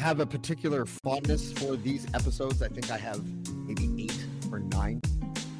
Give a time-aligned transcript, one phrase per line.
[0.00, 2.62] have a particular fondness for these episodes.
[2.62, 3.22] I think I have
[3.54, 5.00] maybe eight or nine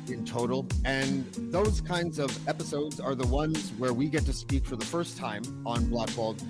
[0.08, 0.66] in total.
[0.84, 4.84] And those kinds of episodes are the ones where we get to speak for the
[4.84, 6.42] first time on Blackballed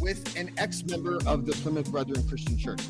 [0.00, 2.80] with an ex member of the Plymouth Brethren Christian Church.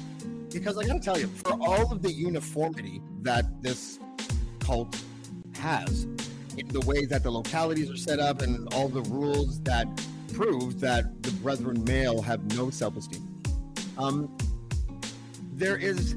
[0.50, 4.00] Because I got to tell you, for all of the uniformity that this
[4.58, 5.00] cult
[5.54, 6.04] has
[6.56, 9.86] in the way that the localities are set up and all the rules that
[10.32, 13.29] prove that the brethren male have no self-esteem.
[14.00, 14.34] Um,
[15.52, 16.16] there is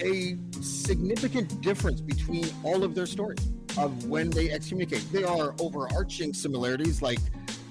[0.00, 3.38] a significant difference between all of their stories
[3.78, 5.06] of when they excommunicate.
[5.12, 7.20] There are overarching similarities, like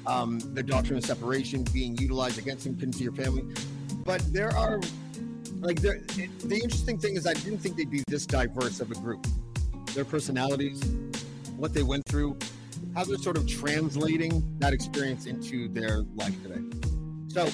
[0.08, 3.44] um, the doctrine of separation being utilized against him, couldn't see your family.
[4.05, 4.80] But there are,
[5.59, 9.25] like, the interesting thing is, I didn't think they'd be this diverse of a group
[9.94, 10.83] their personalities,
[11.55, 12.36] what they went through,
[12.95, 16.61] how they're sort of translating that experience into their life today.
[17.27, 17.48] So,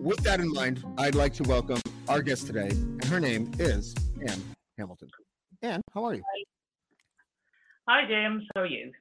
[0.00, 3.94] with that in mind, I'd like to welcome our guest today, and her name is
[4.26, 4.42] Anne
[4.78, 5.08] Hamilton.
[5.62, 6.22] Anne, how are you?
[7.88, 8.44] Hi, James.
[8.54, 8.92] How are you?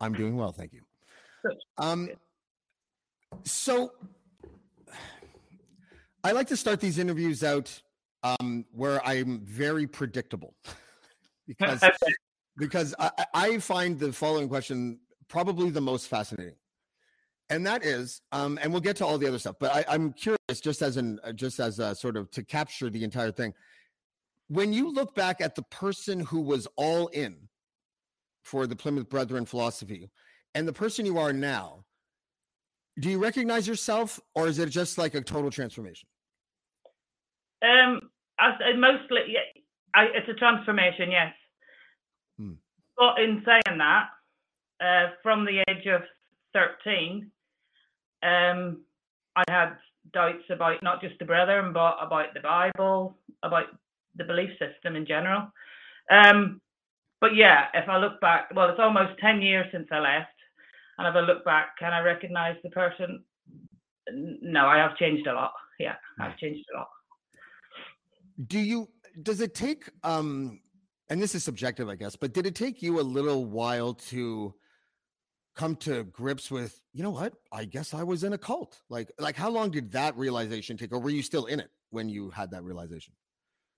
[0.00, 0.80] I'm doing well, thank you.
[1.44, 1.56] Good.
[1.78, 2.08] Um,
[3.44, 3.92] so
[6.24, 7.80] I like to start these interviews out
[8.22, 10.54] um, where I'm very predictable
[11.46, 11.82] because
[12.56, 16.56] because I, I find the following question probably the most fascinating,
[17.50, 19.56] and that is, um, and we'll get to all the other stuff.
[19.60, 22.90] But I, I'm curious, just as an uh, just as a sort of to capture
[22.90, 23.54] the entire thing.
[24.48, 27.36] When you look back at the person who was all in
[28.42, 30.10] for the Plymouth Brethren philosophy,
[30.54, 31.84] and the person you are now,
[32.98, 36.08] do you recognize yourself, or is it just like a total transformation?
[37.62, 38.00] Um,
[38.38, 39.40] I, I mostly, yeah,
[39.94, 41.32] I, it's a transformation, yes.
[42.38, 42.52] Hmm.
[42.96, 44.08] But in saying that,
[44.80, 46.02] uh, from the age of
[46.54, 47.30] 13,
[48.26, 48.82] um,
[49.36, 49.76] I had
[50.12, 53.66] doubts about not just the brethren, but about the Bible, about
[54.16, 55.52] the belief system in general.
[56.10, 56.60] Um,
[57.20, 60.28] but yeah, if I look back, well, it's almost 10 years since I left.
[60.98, 63.22] And if I look back, can I recognize the person?
[64.10, 65.52] No, I have changed a lot.
[65.78, 66.88] Yeah, I've changed a lot.
[68.46, 68.88] do you
[69.22, 70.60] does it take um
[71.08, 74.52] and this is subjective i guess but did it take you a little while to
[75.56, 79.10] come to grips with you know what i guess i was in a cult like
[79.18, 82.30] like how long did that realization take or were you still in it when you
[82.30, 83.12] had that realization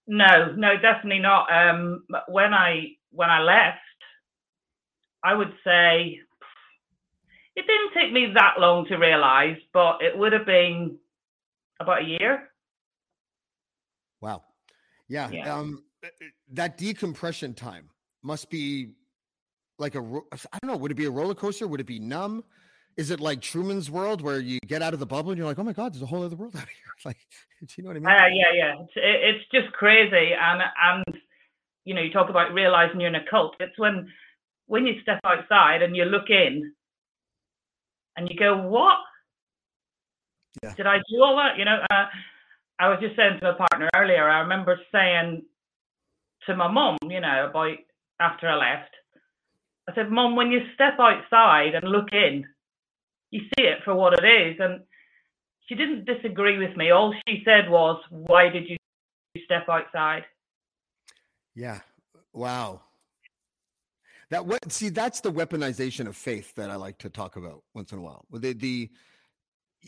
[0.08, 1.44] No, no, definitely not.
[1.52, 3.98] Um, when I when I left,
[5.22, 6.18] I would say
[7.56, 10.96] it didn't take me that long to realize, but it would have been
[11.80, 12.48] about a year.
[14.20, 14.42] wow
[15.08, 15.54] yeah, Yeah.
[15.54, 17.88] um uh, uh, that decompression time
[18.22, 18.94] must be
[19.78, 20.00] like a
[20.52, 22.44] I don't know would it be a roller coaster would it be numb
[22.96, 25.58] is it like truman's world where you get out of the bubble and you're like
[25.58, 27.18] oh my god there's a whole other world out here like
[27.60, 28.74] do you know what i mean Uh, yeah, yeah.
[28.80, 31.18] It's, it, it's just crazy, and and
[31.88, 33.56] you know, you talk about realizing you're in a cult.
[33.60, 34.12] It's when
[34.66, 36.74] when you step outside and you look in,
[38.14, 38.98] and you go, "What?
[40.62, 40.74] Yeah.
[40.74, 41.78] Did I do all that?" You know.
[41.90, 42.04] Uh,
[42.78, 44.28] I was just saying to my partner earlier.
[44.28, 45.42] I remember saying
[46.46, 47.78] to my mum, you know, about
[48.20, 48.94] after I left.
[49.88, 52.44] I said, Mom, when you step outside and look in,
[53.30, 54.84] you see it for what it is." And
[55.66, 56.90] she didn't disagree with me.
[56.90, 58.76] All she said was, "Why did you
[59.44, 60.24] step outside?"
[61.54, 61.80] Yeah.
[62.32, 62.82] Wow.
[64.30, 67.92] That what see that's the weaponization of faith that I like to talk about once
[67.92, 68.26] in a while.
[68.30, 68.90] The the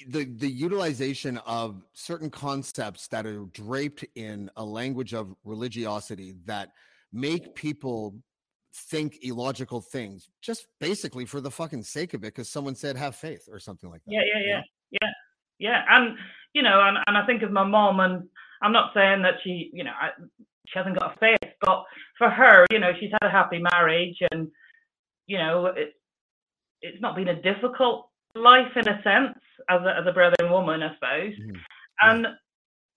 [0.08, 6.70] the the utilization of certain concepts that are draped in a language of religiosity that
[7.12, 8.14] make people
[8.72, 13.16] think illogical things just basically for the fucking sake of it because someone said have
[13.16, 14.12] faith or something like that.
[14.12, 14.60] Yeah, yeah, yeah,
[15.02, 15.10] yeah,
[15.58, 15.84] yeah.
[15.88, 16.16] And
[16.54, 18.28] you know, and, and I think of my mom, and
[18.62, 20.10] I'm not saying that she, you know, I,
[20.66, 21.84] she hasn't got a faith, but
[22.18, 24.48] for her, you know, she's had a happy marriage, and
[25.26, 25.94] you know, it,
[26.82, 29.36] it's not been a difficult life in a sense
[29.68, 31.34] as a, as a brethren woman, I suppose.
[31.34, 31.54] Mhm.
[31.54, 32.14] Yeah.
[32.14, 32.26] And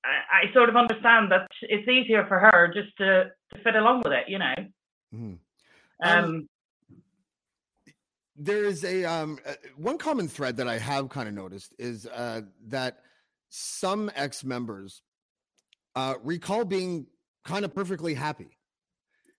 [0.05, 4.01] I, I sort of understand that it's easier for her just to, to fit along
[4.03, 4.55] with it, you know.
[5.13, 5.37] Mhm.
[6.03, 6.49] Um, Um,
[8.35, 12.07] there is a um uh, one common thread that I have kind of noticed is
[12.07, 12.99] uh that
[13.49, 15.01] some ex-members
[15.95, 17.05] uh recall being
[17.45, 18.57] kind of perfectly happy.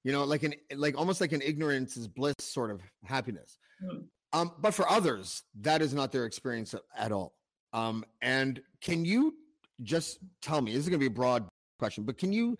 [0.05, 3.59] You know, like an like almost like an ignorance is bliss sort of happiness.
[3.83, 4.05] Mm.
[4.33, 7.35] Um but for others that is not their experience at all.
[7.73, 9.35] Um and can you
[9.83, 11.49] just tell me this is going to be a broad
[11.81, 12.57] question, but can you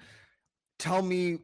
[0.81, 1.39] tell me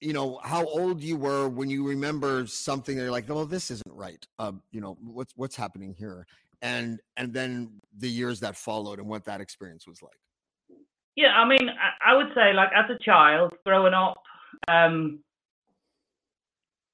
[0.00, 3.70] you know how old you were when you remember something and you're like well this
[3.70, 6.26] isn't right uh, you know what's what's happening here?
[6.62, 10.18] And and then the years that followed and what that experience was like.
[11.16, 14.22] Yeah, I mean, I, I would say like as a child growing up,
[14.68, 15.20] um,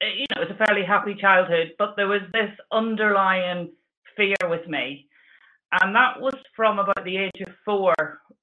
[0.01, 3.73] eh, you know, it was a fairly happy childhood, but there was this underlying
[4.17, 5.09] fear with me,
[5.81, 7.95] and that was from about the age of four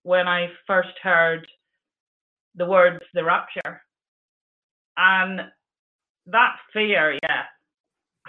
[0.04, 1.48] when I first heard
[2.56, 3.81] the words "the rapture,"
[4.98, 5.42] and
[6.28, 7.44] that fear, yeah,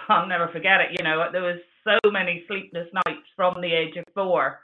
[0.09, 0.97] I'll never forget it.
[0.97, 4.59] You know, there was so many sleepless nights from the age of four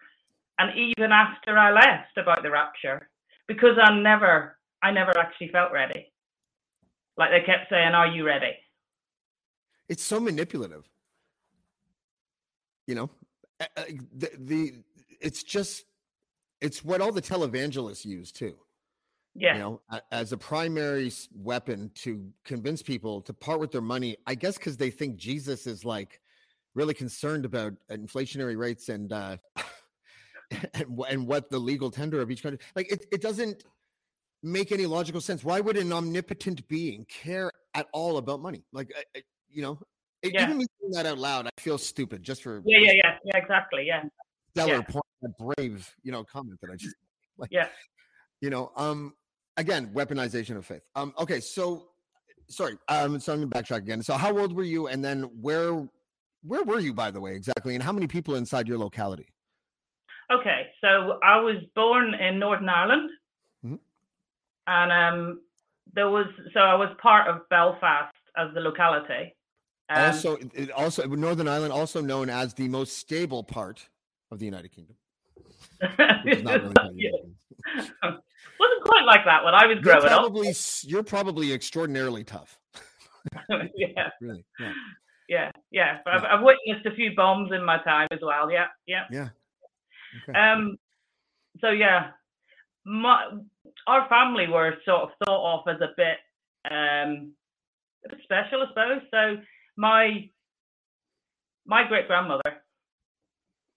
[0.59, 3.09] and even after I left about the rapture,
[3.47, 6.11] because I never, I never actually felt ready.
[7.17, 8.53] Like they kept saying, "Are you ready?"
[9.91, 10.89] it's so manipulative
[12.87, 13.09] you know
[14.15, 14.73] the, the
[15.19, 15.83] it's just
[16.61, 18.55] it's what all the televangelists use too
[19.33, 19.81] Yeah, you know
[20.11, 24.75] as a primary weapon to convince people to part with their money i guess because
[24.75, 26.19] they think jesus is like
[26.75, 29.37] really concerned about inflationary rates and uh
[30.73, 33.63] and, and what the legal tender of each country like it, it doesn't
[34.43, 38.91] make any logical sense why would an omnipotent being care at all about money like
[38.97, 39.79] I- I- you know
[40.23, 40.43] it, Yeah.
[40.43, 43.37] even me saying that out loud i feel stupid just for yeah, yeah, yeah, yeah,
[43.37, 43.85] exactly.
[43.87, 44.03] Yeah,
[44.51, 44.81] stellar yeah.
[44.81, 46.95] point that brave you know comment that i just
[47.37, 47.67] like Yeah.
[48.41, 49.13] you know um
[49.57, 50.83] again weaponization of faith.
[50.95, 51.87] Um okay so
[52.49, 54.01] sorry um so i'm gonna backtrack again.
[54.03, 55.87] So how old were you and then where
[56.43, 59.27] where were you by the way exactly and how many people inside your locality?
[60.31, 63.09] Okay, so I was born in Northern Ireland,
[63.65, 63.79] Mhm.
[64.65, 65.41] and um,
[65.93, 69.35] there was so I was part of Belfast as the locality.
[69.89, 70.37] Um, also
[70.73, 73.89] also northern ireland also known as the most stable part
[74.31, 74.95] of the united kingdom
[76.23, 77.11] which not really part of the Yeah.
[78.59, 80.19] Wasn't quite like that when I was you're growing up.
[80.19, 82.59] probably s- you're probably extraordinarily tough
[83.75, 84.73] yeah, really yeah
[85.31, 85.99] yeah, yeah.
[86.03, 88.51] But I've, I've witnessed a few bombs in my time as well.
[88.51, 89.05] Yeah, yeah.
[89.09, 89.29] yeah
[90.27, 90.37] okay.
[90.37, 90.77] Um,
[91.61, 92.11] so yeah,
[92.85, 93.29] my
[93.87, 96.17] our family were sort of thought of as a bit
[96.69, 97.31] um
[98.05, 99.01] a bit special, I suppose.
[99.09, 99.37] So
[99.77, 100.29] my
[101.65, 102.57] my great grandmother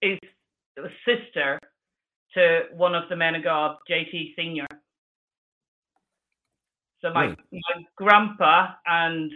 [0.01, 0.19] is
[0.75, 1.57] the sister
[2.35, 4.67] to one of the men of God, JT Senior.
[7.01, 7.37] So my Really?
[7.51, 9.31] my grandpa and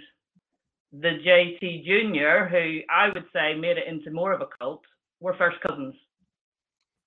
[0.91, 4.83] the JT Junior, who I would say made it into more of a cult,
[5.19, 5.95] were first cousins.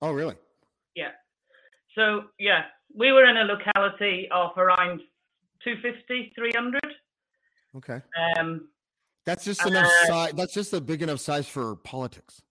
[0.03, 0.37] oh really
[0.95, 1.13] Yeah.
[1.95, 2.65] So yeah,
[2.95, 5.01] we were in a locality of around
[5.65, 6.81] 250, 300.
[7.77, 8.01] okay
[8.39, 8.69] Um,
[9.25, 12.43] that's just enough Uh, size that's just a big enough size for politics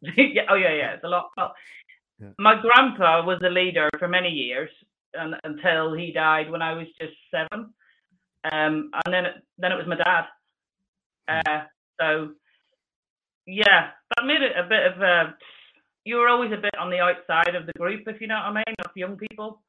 [0.16, 1.30] yeah, oh yeah, yeah, it's a lot.
[2.20, 2.28] Yeah.
[2.38, 4.70] My grandpa was a leader for many years,
[5.14, 7.72] and, until he died when I was just seven.
[8.50, 10.24] Um, and then it, then it was my dad.
[11.28, 11.64] Uh,
[12.00, 12.30] so
[13.46, 15.34] yeah, that made it a bit of a.
[16.04, 18.44] You were always a bit on the outside of the group, if you know what
[18.44, 19.60] I mean, of young people.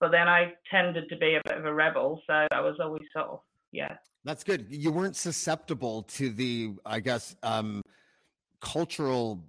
[0.00, 3.02] But then I tended to be a bit of a rebel, so I was always
[3.12, 3.40] sort of
[3.72, 3.96] yeah.
[4.24, 4.66] That's good.
[4.68, 7.82] You weren't susceptible to the, I guess, um,
[8.60, 9.42] cultural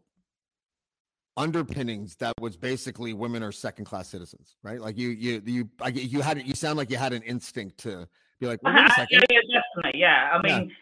[1.37, 4.79] underpinnings that was basically women are second class citizens, right?
[4.81, 8.07] Like you, you, you, I, you had, you sound like you had an instinct to
[8.39, 9.39] be like, well, wait a yeah, yeah,
[9.75, 10.29] definitely, yeah.
[10.33, 10.59] I Yeah.
[10.59, 10.75] mean,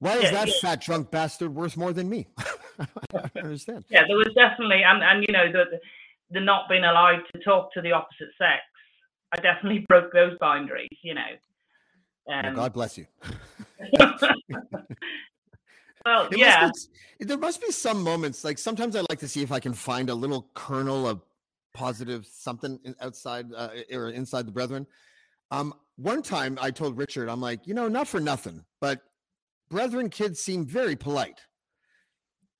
[0.00, 0.54] why is yeah, that yeah.
[0.60, 2.26] fat drunk bastard worth more than me?
[2.78, 3.84] I don't understand.
[3.88, 5.80] yeah, there was definitely, and and you know the
[6.30, 8.62] the not being allowed to talk to the opposite sex.
[9.32, 11.22] I definitely broke those boundaries, you know.
[12.26, 13.06] Well, Um, God bless you.
[16.04, 18.44] well, It yeah, must be, there must be some moments.
[18.44, 21.22] Like sometimes I like to see if I can find a little kernel of
[21.72, 24.86] positive something outside uh, or inside the brethren.
[25.50, 29.02] Um, one time I told Richard, I'm like, you know, not for nothing, but
[29.70, 31.40] brethren kids seem very polite.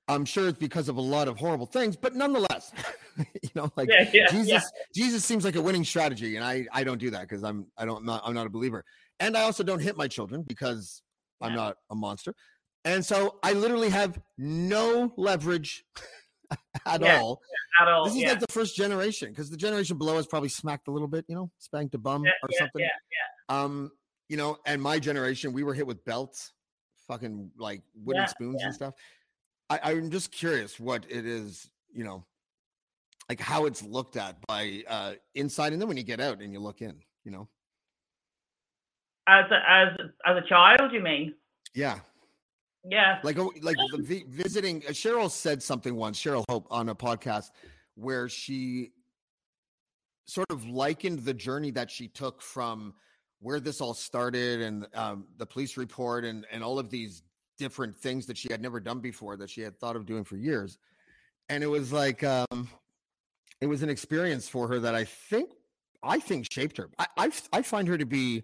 [0.07, 2.73] I'm sure it's because of a lot of horrible things, but nonetheless,
[3.17, 4.61] you know, like yeah, yeah, Jesus, yeah.
[4.95, 7.87] Jesus seems like a winning strategy, and I I don't do that because I'm I
[7.87, 8.85] don't I'm not I'm not a believer,
[9.19, 11.03] and I also don't hit my children because
[11.41, 12.35] I'm not a monster,
[12.85, 15.85] and so I literally have no leverage
[16.87, 17.41] at Yeah, all.
[17.81, 18.05] at all.
[18.05, 18.29] This is yeah.
[18.31, 21.35] like the first generation because the generation below us probably smacked a little bit, you
[21.35, 22.81] know, spanked a bum yeah, or something.
[22.83, 23.63] yeah, yeah.
[23.63, 23.91] Um,
[24.29, 26.53] you know, and my generation, we were hit with belts
[27.09, 28.95] fucking like wooden spoons and stuff.
[29.71, 32.25] I, I'm just curious what it is, you know,
[33.29, 36.53] like how it's looked at by uh inside, and then when you get out and
[36.53, 37.49] you look in, you know.
[39.27, 39.89] As a, as
[40.27, 41.35] as a child, you mean?
[41.75, 42.01] Yeah,
[42.87, 43.19] Yeah.
[43.23, 43.77] like oh, like
[44.29, 44.83] visiting.
[44.87, 46.21] Uh, Cheryl said something once.
[46.21, 47.51] Cheryl Hope on a podcast
[47.95, 48.93] where she
[50.27, 52.95] sort of likened the journey that she took from
[53.41, 57.23] where this all started and um, the police report and and all of these
[57.59, 60.37] different things that she had never done before that she had thought of doing for
[60.37, 60.79] years
[61.49, 62.69] and it was like um
[63.61, 65.51] it was an experience for her that i think
[66.03, 68.43] i think shaped her i i, I find her to be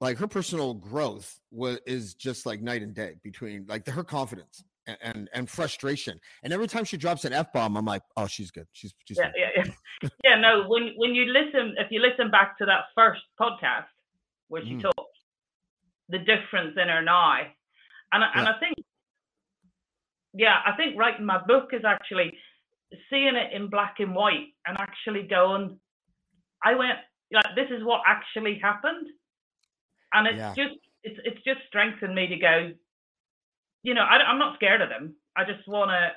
[0.00, 4.04] like her personal growth was is just like night and day between like the, her
[4.04, 8.26] confidence and, and and frustration and every time she drops an f-bomb i'm like oh
[8.26, 9.32] she's good she's she's yeah, fine.
[9.36, 9.64] yeah,
[10.02, 10.08] yeah.
[10.24, 13.84] yeah, no, when when you listen, if you listen back to that first podcast
[14.48, 14.82] where she Mhm.
[14.82, 15.16] talked,
[16.08, 17.38] the difference in her now,
[18.12, 18.52] and I- and Yeah.
[18.54, 18.76] I think,
[20.32, 22.32] yeah, I think writing my book is actually
[23.10, 25.78] seeing it in black and white and actually going,
[26.64, 26.98] I went
[27.30, 29.06] like this is what actually happened,
[30.12, 30.54] and it's Yeah.
[30.54, 32.72] just it's it's just strengthened me to go,
[33.82, 35.14] you know, I, I'm not scared of them.
[35.36, 36.10] I just want to.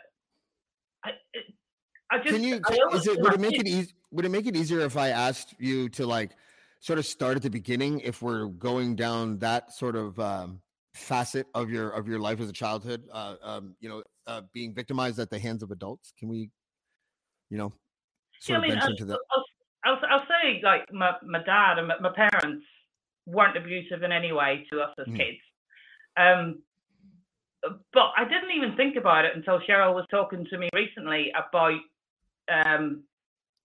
[1.06, 1.12] I,
[2.12, 2.62] I just, Can you?
[2.94, 3.94] Is it would it make it easy?
[4.12, 6.32] Would it make it easier if I asked you to like
[6.80, 10.62] sort of start at the beginning if we're going down that sort of um,
[10.94, 13.04] facet of your of your life as a childhood?
[13.12, 16.14] Uh, um, you know, uh, being victimized at the hands of adults.
[16.18, 16.50] Can we,
[17.50, 17.74] you know,
[18.40, 19.20] sort Yeah, I mean, of venture into that?
[19.32, 19.44] I'll,
[19.86, 22.66] I'll, I'll say like my, my dad and my, my parents
[23.26, 25.18] weren't abusive in any way to us as Mhm.
[25.18, 25.42] kids.
[26.18, 26.64] Um,
[27.94, 31.80] but I didn't even think about it until Cheryl was talking to me recently about,
[32.50, 33.04] um,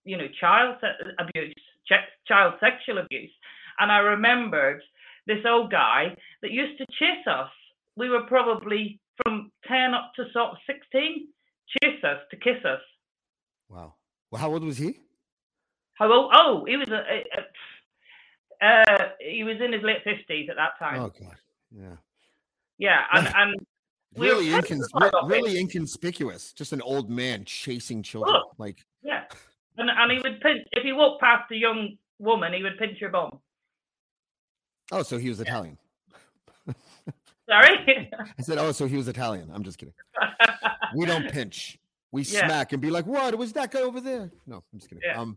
[0.05, 0.77] you know, child
[1.19, 1.53] abuse,
[1.85, 3.31] ch- child sexual abuse.
[3.79, 4.81] And I remembered
[5.25, 7.51] this old guy that used to chase us.
[7.97, 11.27] We were probably from 10 up to sort of 16,
[11.83, 12.81] chase us to kiss us.
[13.67, 13.95] Wow.
[14.31, 15.01] Well, how old was he?
[15.95, 16.31] How old?
[16.33, 17.45] Oh, he was a, a, a
[18.61, 21.01] uh, he was in his late fifties at that time.
[21.01, 21.35] Oh God.
[21.71, 21.95] Yeah.
[22.77, 23.55] Yeah, and and
[24.17, 25.13] Really, incons- it.
[25.25, 26.51] really inconspicuous.
[26.53, 28.35] Just an old man chasing children.
[28.43, 28.51] Oh.
[28.57, 29.25] Like, yeah,
[29.77, 32.97] and and he would pinch if he walked past a young woman, he would pinch
[33.01, 33.39] her bum.
[34.91, 35.77] oh, so he was Italian.
[37.49, 38.11] Sorry.
[38.37, 39.49] I said, oh, so he was Italian.
[39.53, 39.93] I'm just kidding.
[40.95, 41.79] We don't pinch.
[42.11, 42.45] We Yeah.
[42.47, 43.35] smack and be like, what?
[43.37, 44.31] Was that guy over there.
[44.45, 45.01] No, I'm just kidding.
[45.05, 45.19] Yeah.
[45.19, 45.35] Um,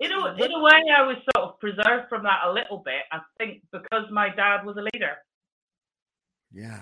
[0.00, 3.02] in a in a way, I was sort of preserved from that a little bit.
[3.12, 5.16] I think because my dad was a leader
[6.52, 6.80] yeah.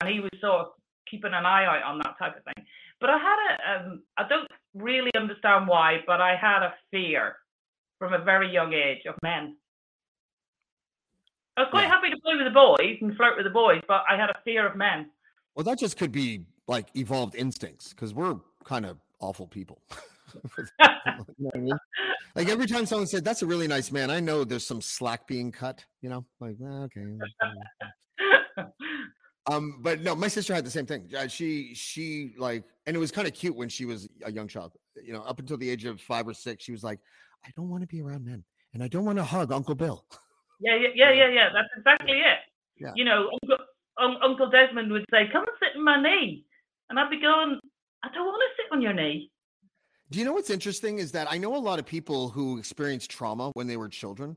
[0.00, 0.66] and he was sort of
[1.10, 2.64] keeping an eye out on that type of thing.
[3.00, 7.36] But I had a um, I don't really understand why, but I had a fear
[7.98, 9.56] from a very young age of men.
[11.56, 11.88] I was quite Yeah.
[11.88, 14.38] happy to play with the boys and flirt with the boys, but I had a
[14.44, 15.10] fear of men.
[15.54, 19.82] Well, that just could be like evolved instincts because we're kind of awful people.
[20.58, 20.64] you
[21.38, 21.78] know I mean?
[22.34, 25.26] Like every time someone said, that's a really nice man, I know there's some slack
[25.26, 28.66] being cut, you know, like, "Ah, okay.
[29.50, 31.10] Um, but no, my sister had the same thing.
[31.16, 34.46] Uh, she, she like, and it was kind of cute when she was a young
[34.46, 37.00] child, you know, up until the age of five or six, she was like,
[37.44, 38.44] I don't want to be around men
[38.74, 40.04] and I don't want to hug Uncle Bill.
[40.60, 41.48] yeah, yeah, yeah, yeah, yeah.
[41.52, 42.38] That's exactly it.
[42.78, 42.92] Yeah.
[42.94, 43.64] You know, Uncle,
[43.98, 46.44] un- Uncle Desmond would say, "Come and sit on my knee,"
[46.88, 47.58] and I'd be going,
[48.02, 49.30] "I don't want to sit on your knee."
[50.10, 53.10] Do you know what's interesting is that I know a lot of people who experienced
[53.10, 54.36] trauma when they were children,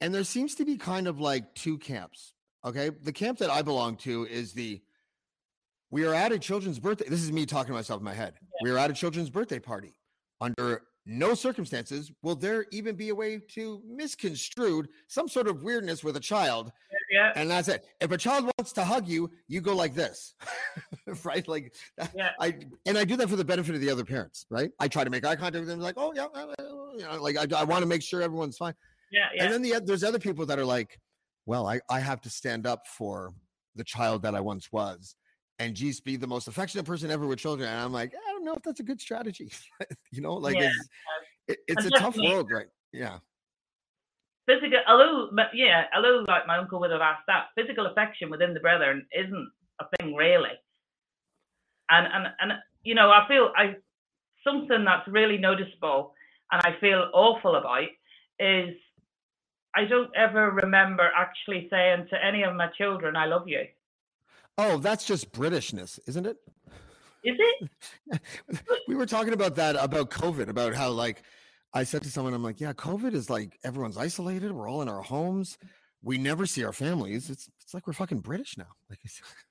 [0.00, 2.32] and there seems to be kind of like two camps.
[2.64, 2.88] Okay.
[2.88, 4.80] The camp that I belong to is the
[5.90, 7.06] we are at a children's birthday.
[7.08, 8.34] This is me talking to myself in my head.
[8.62, 9.92] We are at a children's birthday party.
[10.40, 16.02] Under no circumstances will there even be a way to misconstrued some sort of weirdness
[16.02, 16.72] with a child.
[17.12, 17.84] Yeah, And that's it.
[18.00, 20.34] If a child wants to hug you, you go like this.
[21.24, 21.46] right?
[21.46, 21.74] Like
[22.14, 24.70] yeah, I and I do that for the benefit of the other parents, right?
[24.80, 26.26] I try to make eye contact with them, like, oh yeah,
[26.96, 28.72] you know, like I, I want to make sure everyone's fine.
[29.10, 29.44] yeah, yeah.
[29.44, 30.98] And then the, there's other people that are like,
[31.44, 33.34] well, I, I have to stand up for
[33.76, 35.14] the child that I once was,
[35.58, 37.68] and geez, be the most affectionate person ever with children.
[37.68, 39.52] And I'm like, I don't know if that's a good strategy.
[40.12, 40.70] you know, like Yeah,
[41.46, 42.68] it's, it, it's a tough world, right?
[42.90, 43.18] Yeah,
[44.46, 48.60] physical although yeah although like my uncle would have asked that physical affection within the
[48.60, 50.50] brethren isn't a thing really.
[51.90, 53.74] And and and you know i feel i
[54.44, 56.14] something that's really noticeable
[56.50, 57.88] and i feel awful about
[58.38, 58.74] is
[59.74, 63.62] i don't ever remember actually saying to any of my children i love you.
[64.58, 66.36] Oh, that's just Britishness, isn't it?
[67.24, 68.20] is it?
[68.88, 71.22] We were talking about that about COVID, about how like
[71.74, 74.88] I said to someone, I'm like, yeah, COVID is like everyone's isolated, we're all in
[74.88, 75.56] our homes.
[76.04, 77.30] we never see our families.
[77.30, 78.66] It's it's like we're fucking British now.
[78.90, 78.98] Like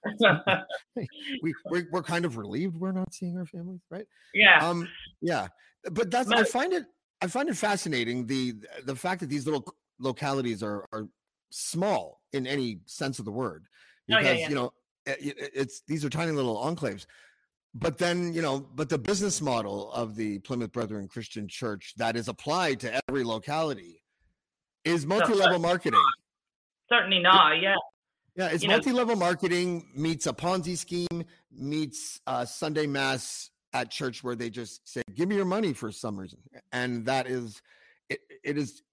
[1.42, 4.06] we we're, we're kind of relieved we're not seeing our families, right?
[4.34, 4.68] yeah.
[4.68, 4.88] Um,
[5.22, 5.48] yeah,
[5.92, 6.84] but that's I find it
[7.22, 8.54] I find it fascinating the
[8.86, 9.66] the fact that these little
[10.00, 11.08] localities are are
[11.52, 13.66] small in any sense of the word
[14.10, 14.50] Oh, yeah, because yeah.
[14.50, 14.74] you know
[15.08, 17.06] i- i- it's these are tiny little enclaves.
[17.74, 22.16] But then you know, but the business model of the Plymouth Brethren Christian Church that
[22.16, 24.04] is applied to every locality
[24.84, 26.02] is multi-level marketing.
[26.90, 27.62] Certainly not.
[27.62, 27.76] Yeah.
[28.36, 34.24] Yeah, it's you multi-level marketing meets a Ponzi scheme meets uh, Sunday mass at church
[34.24, 36.40] where they just say, "Give me your money" for some reason,
[36.72, 37.62] and that is
[38.10, 38.20] it.
[38.44, 38.84] It is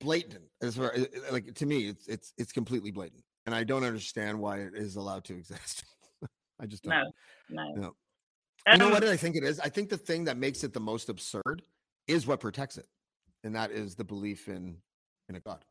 [0.00, 0.94] blatant as far
[1.30, 4.96] like to me, it's it's it's completely blatant, and I don't understand why it is
[4.96, 5.84] allowed to exist.
[6.60, 6.94] I just don't.
[6.94, 7.64] No.
[7.64, 7.74] No.
[7.74, 7.92] No.
[8.70, 9.58] You know what I think it is?
[9.60, 11.62] I think the thing that makes it the most absurd
[12.06, 12.86] is what protects it,
[13.44, 14.76] and that is the belief in
[15.28, 15.64] in a God.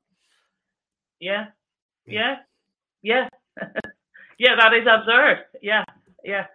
[1.20, 1.48] Yeah.
[2.06, 2.38] Yeah.
[3.02, 3.28] Yeah.
[3.62, 3.68] Yeah.
[4.40, 4.56] yeah.
[4.56, 5.46] That is absurd.
[5.62, 5.84] Yeah.
[6.24, 6.48] Yeah.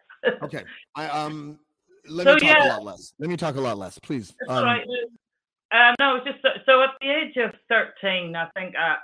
[0.43, 0.65] Okay,
[0.97, 1.59] I um.
[2.07, 3.13] Let So, me talk a lot less.
[3.19, 4.35] Let me talk a lot less, please.
[4.41, 4.87] That's Um, right.
[5.73, 8.97] Um, no, it's just so, so at the age of 13, I think, uh,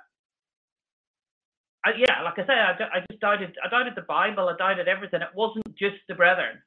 [1.84, 4.86] I, yeah, like I say, I, I just doubted, I doubted the Bible, I doubted
[4.86, 5.22] everything.
[5.22, 6.62] It wasn't just the brethren.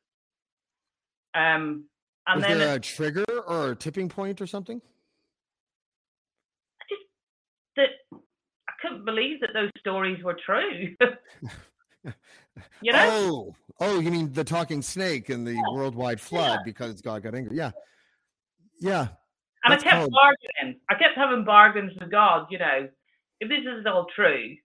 [1.35, 1.85] Um,
[2.27, 4.81] and was then there a trigger or a tipping point or something?
[6.81, 7.01] I just
[7.75, 8.19] that
[8.67, 10.95] I couldn't believe that those stories were true.
[12.81, 13.09] you know?
[13.09, 17.57] Oh, oh, you mean the talking snake and the worldwide flood because God got angry?
[17.57, 17.71] Yeah,
[18.79, 19.07] yeah.
[19.65, 20.79] And I kept called- bargaining.
[20.89, 22.87] I kept having bargains with God, you know,
[23.39, 24.55] if this is all true,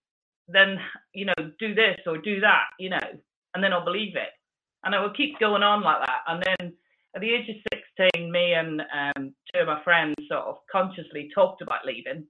[0.49, 0.79] then,
[1.13, 2.99] you know, do this or do that, you know,
[3.55, 4.31] and then I'll believe it.
[4.85, 6.21] And I would keep going on like that.
[6.27, 6.73] And then
[7.15, 11.31] at the age of 16, me and um, two of my friends sort of consciously
[11.35, 12.27] talked about leaving.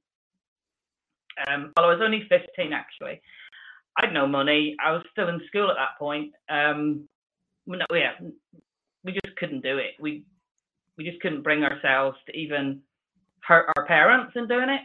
[1.46, 3.20] Um, well, I was only 15 actually.
[3.96, 4.76] I had no money.
[4.84, 6.32] I was still in school at that point.
[6.48, 7.08] Um,
[7.66, 8.12] no, yeah,
[9.04, 9.92] we just couldn't do it.
[10.00, 10.24] We
[10.96, 12.80] we just couldn't bring ourselves to even
[13.40, 14.80] hurt our parents in doing it.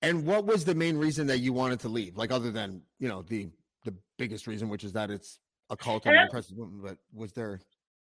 [0.00, 2.16] And what was the main reason that you wanted to leave?
[2.16, 3.48] Like, other than you know the
[3.84, 5.38] the biggest reason, which is that it's
[5.70, 6.80] a cult and oppressive women.
[6.82, 7.60] But was there?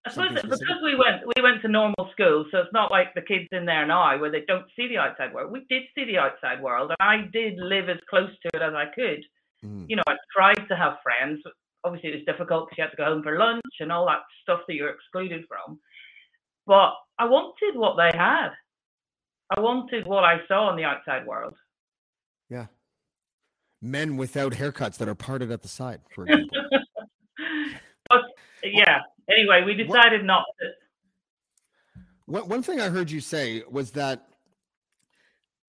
[0.06, 0.67] I suppose Something that specific?
[0.67, 3.65] because we went we went to normal school, so it's not like the kids in
[3.65, 5.52] there now where they don't see the outside world.
[5.52, 8.74] We did see the outside world, and I did live as close to it as
[8.74, 9.24] I could.
[9.63, 11.39] Mm, You know, I tried to have friends.
[11.84, 14.21] Obviously, it was difficult because you had to go home for lunch and all that
[14.41, 15.80] stuff that you're excluded from.
[16.65, 18.50] But I wanted what they had.
[19.56, 21.56] I wanted what I saw in the outside world.
[22.50, 22.67] yeah.
[23.84, 26.50] Men without haircuts that are parted at the side, for example.
[28.63, 29.00] Yeah.
[29.30, 30.67] Anyway, we What- decided not to.
[32.26, 34.28] One one thing I heard you say was that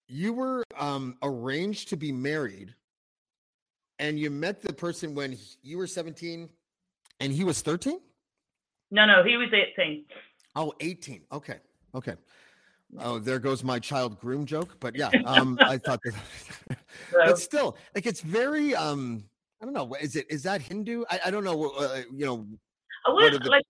[0.07, 2.73] you were um, arranged to be married,
[3.99, 6.49] and you met the person when he- you were 17
[7.19, 7.99] and he was 13?
[8.91, 10.05] No, no, he was 18.
[10.55, 11.23] Oh, 18.
[11.31, 11.59] Okay.
[11.95, 12.15] Okay.
[12.99, 14.77] Oh, there goes my child groom joke.
[14.79, 16.77] But yeah, um, I thought that.
[17.11, 19.23] But still, like it's very um,
[19.63, 19.95] I don't know.
[20.01, 21.05] Is it is that Hindu?
[21.09, 21.69] I, I don't know.
[21.69, 22.45] Uh, you know,
[23.07, 23.63] I wouldn't the- like.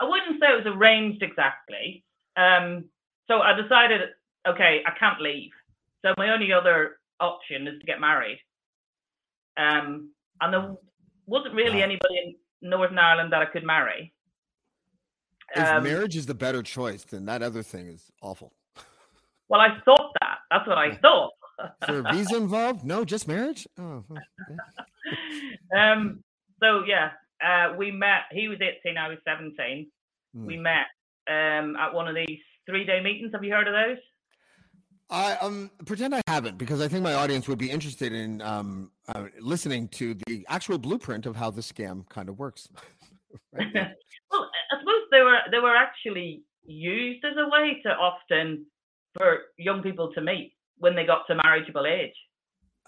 [0.00, 2.04] I wouldn't say it was arranged exactly.
[2.36, 2.86] Um,
[3.28, 4.00] so I decided,
[4.48, 5.52] okay, I can't leave.
[6.04, 8.40] So my only other option is to get married.
[9.56, 10.74] Um, and there
[11.26, 11.84] wasn't really Wow.
[11.84, 14.12] anybody in Northern Ireland that I could marry.
[15.54, 18.52] Um, marriage is the better choice, then that other thing is awful.
[19.48, 20.38] well, I thought that.
[20.50, 21.30] That's what I thought.
[21.64, 22.84] Is there a visa involved?
[22.84, 23.66] No, just marriage.
[23.78, 24.04] Oh,
[25.76, 26.22] um,
[26.60, 27.10] so yeah,
[27.44, 28.22] uh, we met.
[28.32, 29.90] He was 18, I was 17.
[30.34, 30.46] Hmm.
[30.46, 30.86] We met
[31.28, 33.32] um, at one of these three-day meetings.
[33.32, 33.98] Have you heard of those?
[35.10, 38.90] I um pretend I haven't because I think my audience would be interested in um
[39.08, 42.68] uh, listening to the actual blueprint of how the scam kind of works.
[44.30, 48.64] Well, I suppose they were they were actually used as a way to often
[49.14, 52.14] for young people to meet when they got to marriageable age.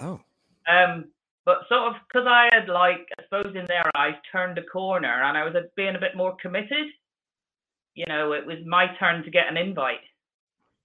[0.00, 0.20] Oh,
[0.68, 1.04] Um,
[1.46, 5.22] but sort of because I had like I suppose in their eyes turned a corner
[5.22, 6.86] and I was being a bit more committed.
[7.94, 10.06] You know, it was my turn to get an invite.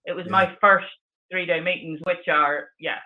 [0.06, 0.86] It was my first
[1.32, 3.00] three day meetings, which are yeah.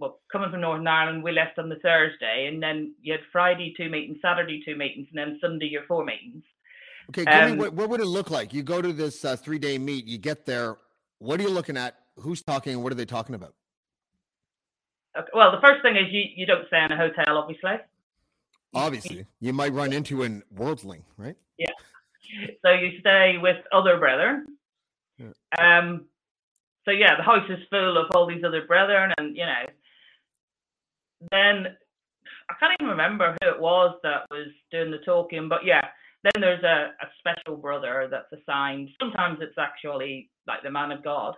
[0.00, 3.74] Well, coming from Northern Ireland, we left on the Thursday, and then you had Friday
[3.76, 6.44] two meetings, Saturday two meetings, and then Sunday your four meetings.
[7.10, 7.24] okay.
[7.24, 8.52] Give me, Um, what, what would it look like?
[8.54, 10.06] You go to this uh, three day meet.
[10.06, 10.76] You get there.
[11.18, 11.96] What are you looking at?
[12.20, 12.74] Who's talking?
[12.74, 13.54] and What are they talking about?
[15.16, 17.72] Okay, well, the first thing is you, you don't stay in a hotel, obviously.
[18.74, 21.36] Obviously, you might run into an worldling, right?
[21.58, 21.70] Yeah.
[22.62, 24.46] So you stay with other brethren.
[25.16, 25.32] Yeah.
[25.58, 26.04] Um,
[26.84, 29.64] so yeah, the house is full of all these other brethren, and you know,
[31.32, 31.66] then
[32.50, 35.86] I can't even remember who it was that was doing the talking, but yeah,
[36.22, 38.90] then there's a, a special brother that's assigned.
[39.00, 41.34] Sometimes it's actually like the man of God,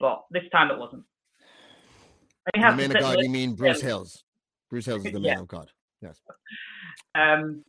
[0.00, 1.04] but this time it wasn't.
[2.54, 3.88] The man of God, with- you mean Bruce Yeah.
[3.88, 4.24] Hales.
[4.70, 5.34] Bruce Hales is the Yeah.
[5.34, 5.70] man of God.
[6.00, 6.20] Yes.
[7.14, 7.64] um,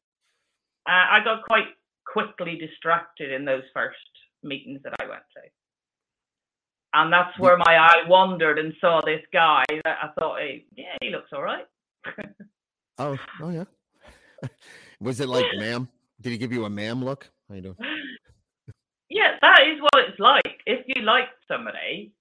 [0.85, 1.67] I got quite
[2.05, 3.97] quickly distracted in those first
[4.41, 5.41] meetings that I went to.
[6.93, 10.95] And that's where my eye wandered and saw this guy that I thought, hey, yeah,
[11.01, 11.65] he looks all right.
[12.97, 13.65] Oh, oh yeah.
[14.99, 15.87] Was it like ma'am?
[16.21, 17.29] Did he give you a ma'am look?
[17.47, 17.75] How you doing?
[19.09, 20.61] Yeah, that is what it's like.
[20.65, 22.11] If you like somebody,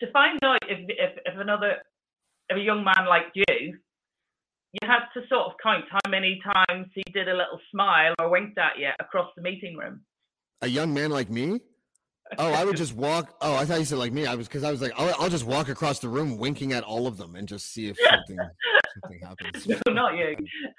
[0.00, 1.76] to find out if if, if another
[2.48, 3.78] if a young man liked you,
[4.72, 8.30] you had to sort of count how many times he did a little smile or
[8.30, 10.00] winked at you across the meeting room.
[10.62, 11.60] A young man like me?
[12.36, 13.34] Oh, I would just walk.
[13.40, 14.26] Oh, I thought you said like me.
[14.26, 16.84] I was because I was like, I'll, I'll just walk across the room, winking at
[16.84, 18.38] all of them, and just see if something
[19.02, 19.66] something happens.
[19.66, 20.36] no, not you.
[20.38, 20.70] Oh,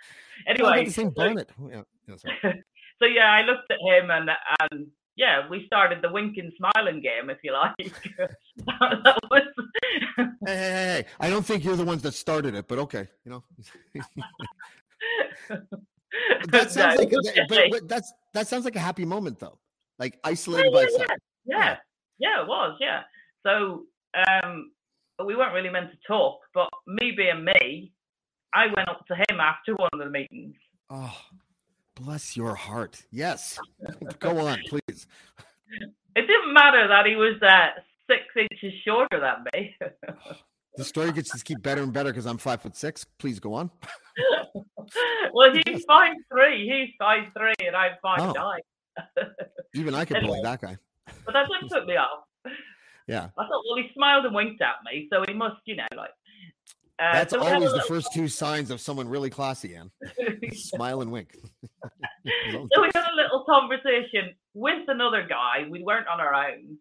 [0.48, 1.50] Anyway, the same bonnet.
[1.62, 2.36] Oh, yeah, sorry.
[3.00, 4.30] so yeah, I looked at him and
[4.72, 4.88] and
[5.20, 7.76] yeah, we started the winking smiling game, if you like.
[8.66, 9.42] that, was
[10.16, 11.06] Hey, hey, hey, hey!
[11.20, 13.44] I don't think you're the ones that started it, but okay, you know.
[16.52, 17.12] that sounds No, like
[17.50, 19.60] but, but that's that sounds like a happy moment though,
[20.00, 21.08] like isolated by itself.
[21.46, 21.76] yeah,
[22.18, 23.02] yeah, it was, yeah.
[23.46, 23.84] So
[24.16, 24.72] um,
[25.26, 27.92] we weren't really meant to talk, but me being me,
[28.54, 30.56] I went up to him after one of the meetings.
[30.90, 31.18] Oh,
[32.00, 33.04] bless your heart.
[33.12, 33.60] Yes,
[34.20, 35.08] go on, please.
[36.16, 37.68] It didn't matter that he was uh,
[38.10, 39.76] six inches shorter than me.
[40.78, 43.04] The story gets to keep better and better because I'm five foot six.
[43.18, 43.70] Please go on.
[45.34, 46.70] well, he's five three.
[46.70, 48.32] He's five three, and I'm five Oh.
[48.32, 48.62] nine.
[49.74, 50.36] Even I could Anyway.
[50.36, 50.78] bully that guy.
[51.26, 52.24] But that didn't put me off.
[53.08, 55.88] Yeah, I thought, well, he smiled and winked at me, so he must, you know,
[55.98, 56.12] like.
[57.00, 59.76] Uh, that's so we had always the first two signs of someone really classy.
[59.76, 59.90] Anne.
[60.54, 61.34] Smile and wink.
[61.74, 65.66] so we had a little conversation with another guy.
[65.70, 66.78] We weren't on our own,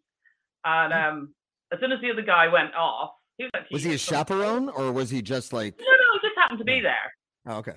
[0.65, 1.35] and um,
[1.73, 4.91] as soon as the other guy went off, he was Was he a chaperone or
[4.93, 5.79] was he just like?
[5.79, 6.83] No, no, he just happened to be Yeah.
[6.83, 7.15] there.
[7.55, 7.75] Oh, okay.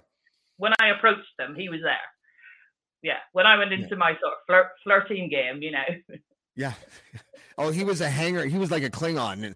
[0.57, 1.97] When I approached him, he was there.
[3.03, 3.77] Yeah, when I went Yeah.
[3.79, 5.85] into my sort of flirt, flirting game, you know.
[6.53, 6.73] Yeah.
[7.57, 8.43] Oh, he was a hanger.
[8.45, 9.55] He was like a Klingon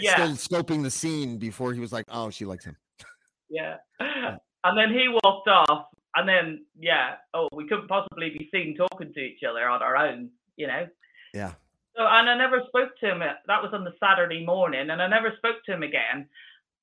[0.00, 0.14] Yeah.
[0.14, 2.76] still scoping the scene before he was like, oh, she likes him.
[3.50, 3.76] Yeah.
[4.00, 9.12] And then he walked off, and then yeah, oh, we couldn't possibly be seen talking
[9.12, 10.86] to each other on our own, you know.
[11.34, 11.52] Yeah.
[11.96, 13.22] So and I never spoke to him.
[13.22, 16.26] uh, That was on the Saturday morning, and I never spoke to him again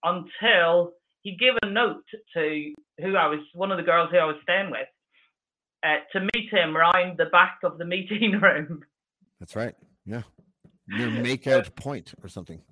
[0.04, 2.04] until he gave a note
[2.36, 4.88] to who I was, one of the girls who I was staying with,
[5.84, 8.82] uh, to meet him round the back of the meeting room.
[9.40, 9.76] That's right.
[10.06, 10.22] Yeah.
[10.92, 12.62] Near makeout point or something.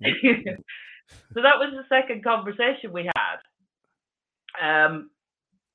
[1.34, 4.86] So that was the second conversation we had.
[4.86, 5.10] Um,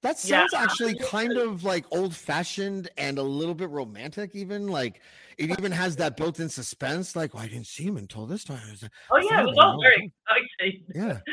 [0.01, 4.67] That Yeah, sounds actually kind of like old fashioned and a little bit romantic, even.
[4.67, 5.01] Like
[5.37, 7.15] it even has that built in suspense.
[7.15, 8.61] Like, well, I didn't see him until this time.
[8.81, 10.11] Like, oh yeah, it was all very
[10.59, 10.85] exciting.
[10.93, 11.19] yeah.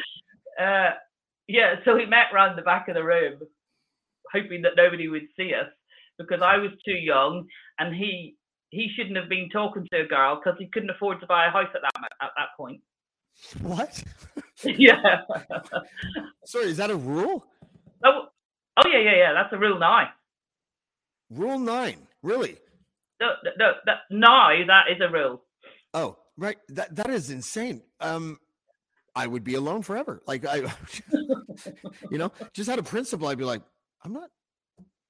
[0.60, 0.90] Uh,
[1.48, 3.40] yeah, so we met round the back of the room,
[4.30, 5.66] hoping that nobody would see us
[6.18, 7.46] because I was too young
[7.78, 8.36] and he
[8.72, 11.50] he shouldn't have been talking to a girl because he couldn't afford to buy a
[11.50, 12.80] house at that at that point.
[13.60, 14.02] What?
[14.64, 15.20] yeah.
[16.44, 17.46] Sorry, is that a rule?
[18.04, 18.26] oh,
[18.78, 19.32] oh yeah, yeah, yeah.
[19.34, 20.08] That's a rule nine.
[21.30, 22.06] Rule nine.
[22.22, 22.56] Really?
[23.20, 25.42] No, no, no, that, now that is a rule.
[25.94, 26.56] Oh, right.
[26.70, 27.82] That that is insane.
[28.00, 28.38] Um,
[29.14, 30.22] I would be alone forever.
[30.26, 30.56] Like I,
[32.10, 33.62] you know, just out of principle, I'd be like,
[34.02, 34.30] I'm not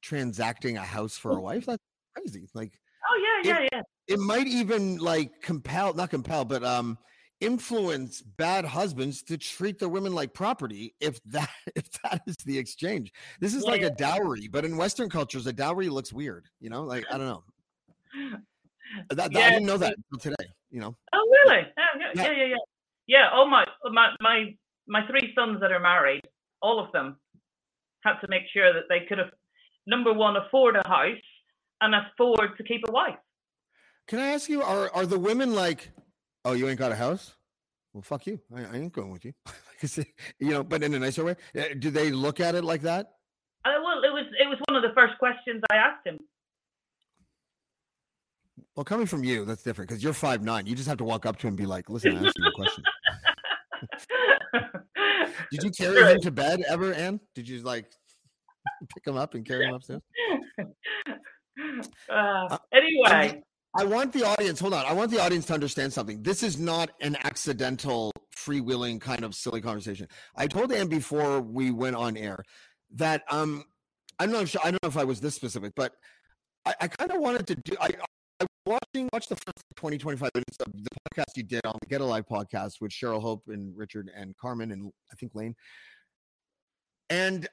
[0.03, 1.67] transacting a house for a wife.
[1.67, 1.83] That's
[2.17, 2.49] crazy.
[2.55, 2.73] Like
[3.15, 3.83] Oh yeah, yeah, yeah.
[4.09, 6.97] it might even like compel, not compel, but um,
[7.41, 10.95] influence bad husbands to treat their women like property.
[11.01, 13.89] If that if that is the exchange, this is Yeah, like yeah.
[13.89, 14.49] a dowry.
[14.49, 16.47] But in Western cultures, a dowry looks weird.
[16.61, 17.45] You know, like I don't know.
[19.09, 20.51] That, that- I didn't know that until today.
[20.71, 20.97] You know.
[21.15, 21.63] Oh really?
[21.77, 22.23] Yeah, yeah, Yeah.
[22.31, 22.57] yeah, yeah, yeah.
[23.07, 23.29] Yeah.
[23.33, 24.55] Oh my, my, my,
[24.87, 26.23] my three sons that are married,
[26.61, 27.17] all of them
[28.05, 29.31] had to make sure that they could have,
[29.87, 31.17] number one, afford a house
[31.83, 33.17] and afford to keep a wife.
[34.09, 35.91] Can I ask you, are are the women like,
[36.45, 37.35] oh, you ain't got a house?
[37.93, 38.41] Well, fuck you.
[38.55, 39.33] I, I ain't going with you.
[40.39, 41.35] You know, but in a nicer way.
[41.59, 43.15] Uh, Do they look at it like that?
[43.65, 46.21] Uh, well, it was it was one of the first questions I asked him.
[48.77, 50.67] Well, coming from you, that's different because you're five nine.
[50.67, 52.47] You just have to walk up to him and be like, listen, I asked you
[52.47, 52.85] a question.
[55.51, 57.19] Did you carry him to bed ever, Anne?
[57.35, 57.91] Did you like
[58.95, 60.01] pick him up and carry him upstairs?
[62.11, 63.43] uh, anyway,
[63.75, 64.85] I want the audience, hold on.
[64.85, 66.23] I want the audience to understand something.
[66.23, 70.09] This is not an accidental freewheeling kind of silly conversation.
[70.37, 72.43] I told Anne before we went on air
[72.95, 73.65] that um
[74.19, 75.93] I'm not sure I don't know if I was this specific, but
[76.67, 77.91] I, I kind of wanted to do I,
[78.41, 81.87] I watching watch the first 20 25 minutes of the podcast you did on the
[81.87, 85.55] Get Alive podcast with Cheryl Hope and Richard and Carmen and I think Lane.
[87.09, 87.49] And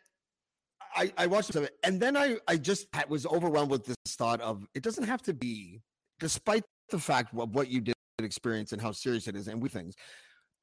[0.96, 4.66] I, I watched it and then I, I just was overwhelmed with this thought of
[4.74, 5.82] it doesn't have to be,
[6.20, 9.70] despite the fact of what you did experience and how serious it is and we
[9.70, 9.96] things,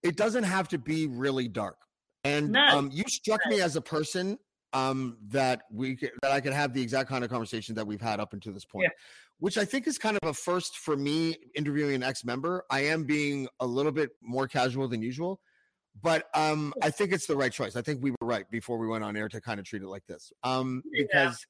[0.02, 1.76] it doesn't have to be really dark.
[2.24, 2.66] And No.
[2.66, 4.38] um, you struck me as a person
[4.72, 8.20] um, that we that I could have the exact kind of conversation that we've had
[8.20, 8.90] up until this point,
[9.38, 12.64] which I think is kind of a first for me interviewing an ex-member.
[12.70, 15.40] I am being a little bit more casual than usual,
[16.02, 17.76] but um, I think it's the right choice.
[17.76, 19.88] I think we were right before we went on air to kind of treat it
[19.88, 21.04] like this, um, Yeah.
[21.06, 21.46] because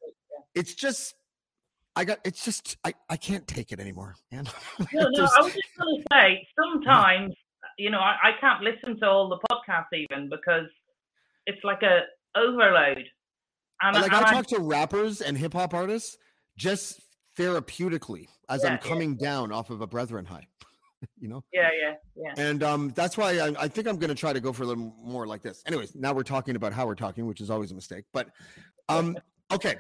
[0.55, 1.15] it's just.
[1.99, 4.47] I got it's just I, I can't take it anymore, man.
[4.93, 7.35] No, no, I was just going to say, sometimes,
[7.79, 10.67] you know, I, I can't listen to all the podcasts even because
[11.47, 12.01] it's like a
[12.39, 13.05] overload.
[13.81, 16.19] And, like and I talk to rappers and hip hop artists
[16.59, 17.01] just
[17.39, 18.89] therapeutically as Yeah, I'm yeah.
[18.89, 20.47] coming down off of a brethren high,
[21.19, 21.45] you know.
[21.53, 22.35] yeah, yeah, yeah.
[22.37, 24.67] And um, that's why I, I think I'm going to try to go for a
[24.67, 25.63] little more like this.
[25.67, 28.05] Anyways, now we're talking about how we're talking, which is always a mistake.
[28.13, 28.29] But
[28.89, 29.17] um,
[29.53, 29.77] okay,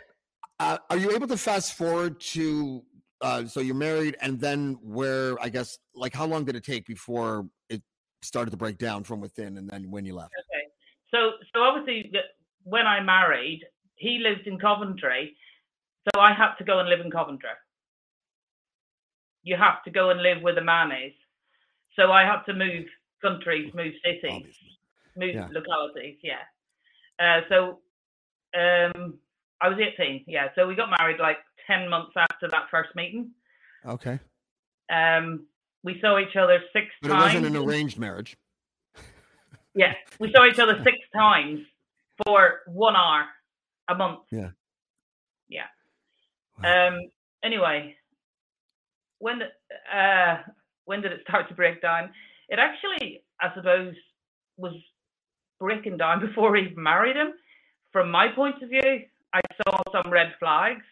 [0.61, 2.83] uh, are you able to fast forward to
[3.21, 6.87] uh, so you're married, and then where I guess like how long did it take
[6.87, 7.83] before it
[8.23, 10.33] started to break down from within, and then when you left?
[10.39, 10.65] Okay.
[11.15, 12.13] So, so obviously,
[12.65, 13.63] when I married,
[13.95, 15.35] he lived in Coventry,
[16.05, 17.51] so I had to go and live in Coventry.
[19.47, 21.13] You have to go and live where the man is.
[21.95, 22.85] So I had to move
[23.23, 24.79] countries, move cities, Obviously.
[25.17, 25.49] move Yeah.
[25.53, 26.17] localities.
[26.23, 26.43] Yeah.
[27.19, 27.59] Uh, so
[28.59, 29.19] um,
[29.61, 30.25] I was 18.
[30.27, 30.49] Yeah.
[30.57, 33.31] So we got married like 10 months after that first meeting.
[33.87, 34.19] Okay,
[34.91, 35.47] Um,
[35.85, 38.37] we saw each other six but it wasn't an arranged marriage.
[39.79, 41.61] Yeah, we saw each other six times
[42.25, 43.27] for one hour
[43.89, 44.21] a month.
[44.33, 44.51] Yeah.
[45.51, 45.67] Yeah.
[46.63, 46.89] Wow.
[46.89, 47.01] Um.
[47.45, 47.95] Anyway,
[49.19, 50.37] when uh
[50.85, 52.11] when did it start to break down?
[52.49, 53.95] It actually, I suppose,
[54.57, 54.75] was
[55.59, 57.33] breaking down before even married him.
[57.93, 59.03] From my point of view,
[59.33, 60.85] I saw some red flags.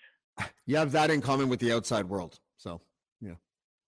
[0.67, 2.39] You have that in common with the outside world.
[2.57, 2.81] So
[3.21, 3.35] yeah,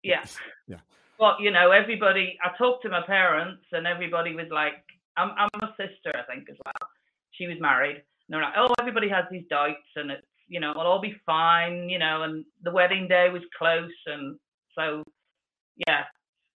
[0.03, 0.25] Yeah.
[0.69, 0.77] Yeah.
[1.19, 2.39] But you know, everybody.
[2.45, 4.85] I talked to my parents, and everybody was like,
[5.17, 6.89] "I'm, I'm a sister, I think, as well.
[7.33, 10.71] She was married, and they're like, oh, everybody has these doubts, and it's, you know,
[10.71, 12.23] it'll all be fine, you know.
[12.23, 14.39] And the wedding day was close, and
[14.77, 15.03] so,
[15.87, 16.05] yeah.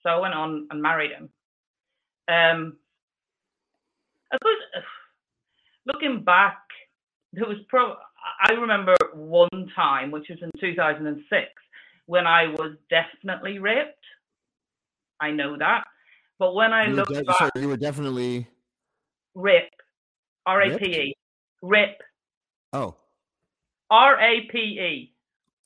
[0.02, 1.30] So I went on and married him.
[2.28, 2.76] Um,
[4.32, 4.84] I suppose,
[5.86, 6.58] looking back,
[7.32, 7.94] there was pro.
[8.42, 11.46] I remember one time, which was in 2006
[12.06, 13.94] when I was definitely raped.
[15.20, 15.84] I know that.
[16.38, 18.46] But when I you look de- back, so you were definitely
[19.34, 19.70] rip,
[20.46, 21.16] R A P E,
[21.62, 22.00] rip,
[22.72, 22.96] oh
[23.90, 25.12] R A P E.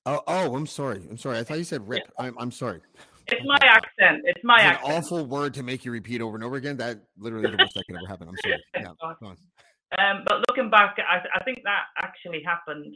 [0.06, 0.54] oh oh.
[0.54, 1.02] I'm sorry.
[1.10, 1.38] I'm sorry.
[1.38, 2.02] I thought you said rip.
[2.18, 2.80] I'm I'm sorry.
[3.28, 4.22] It's my accent.
[4.24, 6.76] It's my It's an awful word to make you repeat over and over again.
[6.76, 8.28] That literally the worst that could ever happen.
[8.28, 8.62] I'm sorry.
[8.74, 10.08] Yeah.
[10.10, 12.94] Um, but looking back, I, I think that actually happened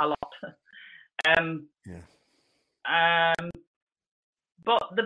[0.00, 0.32] a lot.
[1.38, 2.02] Um, Yeah.
[3.38, 3.50] Um,
[4.64, 5.04] but the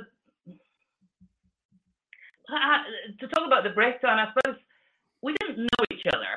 [2.50, 2.84] I-
[3.20, 4.58] to talk about the breakdown, I suppose
[5.22, 6.36] we didn't know each other.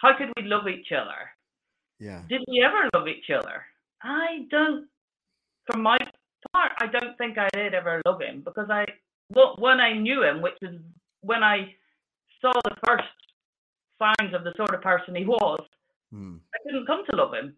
[0.00, 1.30] How could we love each other?
[1.98, 2.22] Yeah.
[2.28, 3.64] Did we ever love each other?
[4.02, 4.86] I don't.
[5.70, 5.98] For my
[6.52, 8.86] part, I don't think I did ever love him because I,
[9.28, 10.74] well, when I knew him, which was
[11.20, 11.74] when I
[12.40, 13.04] saw the first
[13.98, 15.60] signs of the sort of person he was,
[16.10, 16.36] Hmm.
[16.54, 17.54] I didn't come to love him.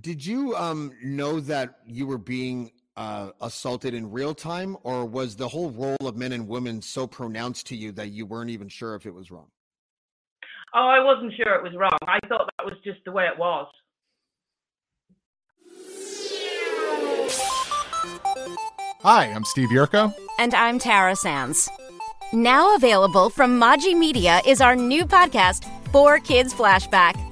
[0.00, 5.36] Did you um know that you were being uh, assaulted in real time, or was
[5.36, 8.68] the whole role of men and women so pronounced to you that you weren't even
[8.68, 9.48] sure if it was wrong?
[10.74, 11.98] Oh, I wasn't sure it was wrong.
[12.06, 13.66] I thought that was just the way it was.
[19.02, 20.14] Hi, I'm Steve Yurko.
[20.38, 21.68] And I'm Tara Sands.
[22.32, 27.31] Now available from Maji Media is our new podcast, 4Kids Flashback.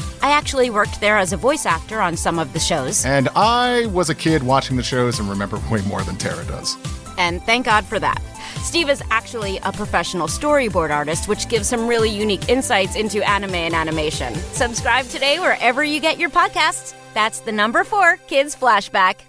[0.23, 3.87] I actually worked there as a voice actor on some of the shows, And I
[3.87, 6.77] was a kid watching the shows and remember way more than Tara does.
[7.17, 8.21] and thank God for that.
[8.61, 13.55] Steve is actually a professional storyboard artist, which gives some really unique insights into anime
[13.55, 14.35] and animation.
[14.53, 16.93] Subscribe today wherever you get your podcasts.
[17.15, 19.21] That's the number four Kids Flashback.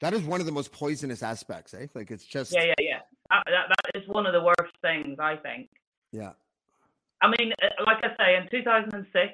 [0.00, 1.86] That is one of the most poisonous aspects, eh?
[1.94, 2.98] Like it's just Yeah, yeah, yeah.
[3.30, 5.70] That, that, that is one of the worst things, I think.
[6.12, 6.32] Yeah.
[7.20, 9.32] I mean, uh, like I say, in 2006,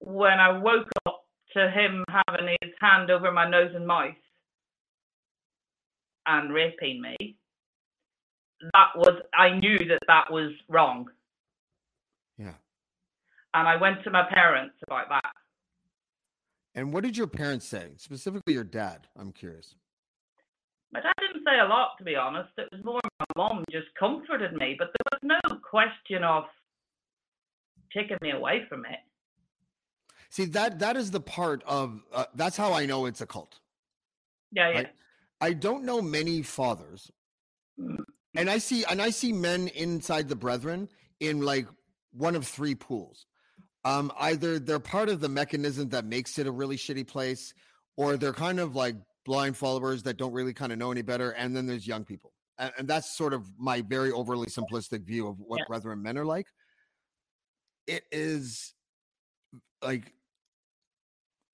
[0.00, 4.14] when I woke up to him having his hand over my nose and mouth
[6.26, 7.36] and raping me,
[8.60, 11.08] that was, I knew that that was wrong.
[12.36, 12.54] Yeah.
[13.54, 15.32] And I went to my parents about that.
[16.74, 17.92] And what did your parents say?
[17.96, 19.74] Specifically your dad, I'm curious.
[20.92, 22.50] My dad didn't say a lot, to be honest.
[22.56, 26.44] It was more my mom just comforted me, but there was no question of
[27.94, 28.98] taking me away from it.
[30.30, 33.60] See, that that is the part of uh, that's how I know it's a cult.
[34.52, 34.76] Yeah, yeah.
[34.76, 34.88] Right.
[35.40, 37.10] I don't know many fathers,
[37.78, 38.02] Mm.
[38.34, 40.88] and I see and I see men inside the brethren
[41.20, 41.66] in like
[42.12, 43.26] one of three pools.
[43.84, 47.54] Um, either they're part of the mechanism that makes it a really shitty place,
[47.96, 48.96] or they're kind of like
[49.28, 51.32] blind followers that don't really kind of know any better.
[51.32, 55.28] And then there's young people, and, and that's sort of my very overly simplistic view
[55.28, 55.64] of what Yeah.
[55.68, 56.46] brethren men are like.
[57.86, 58.74] It is
[59.82, 60.14] like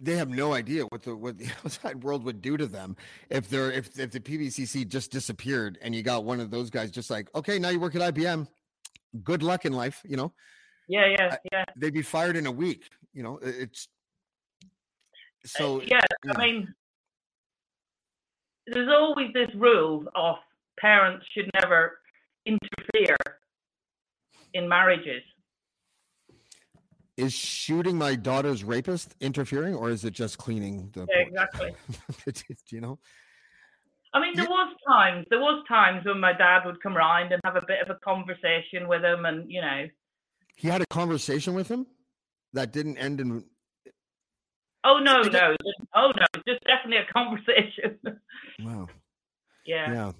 [0.01, 2.97] they have no idea what the what the outside world would do to them
[3.29, 6.91] if they're if if the PBCC just disappeared and you got one of those guys
[6.91, 8.47] just like okay now you work at IBM
[9.23, 10.33] good luck in life you know
[10.89, 11.65] Yeah, yeah, yeah.
[11.77, 13.89] they'd be fired in a week you know it's
[15.47, 16.33] so Uh, yeah, yeah.
[16.37, 16.75] I mean,
[18.67, 20.37] there's always this rule of
[20.79, 21.99] parents should never
[22.47, 23.17] interfere
[24.53, 25.23] in marriages.
[27.17, 31.75] is shooting my daughter's rapist interfering or is it just cleaning the Yeah, exactly.
[32.71, 32.99] you know
[34.15, 37.41] I mean, there was times, there was times when my dad would come round and
[37.45, 39.89] have a bit of a conversation with him, and you know,
[40.55, 41.85] he had a conversation with him
[42.53, 43.45] that didn't end in
[44.85, 45.57] oh no, no,
[45.95, 47.99] oh no, just definitely a conversation.
[48.61, 48.87] wow
[49.67, 49.93] yeah.
[49.93, 50.13] yeah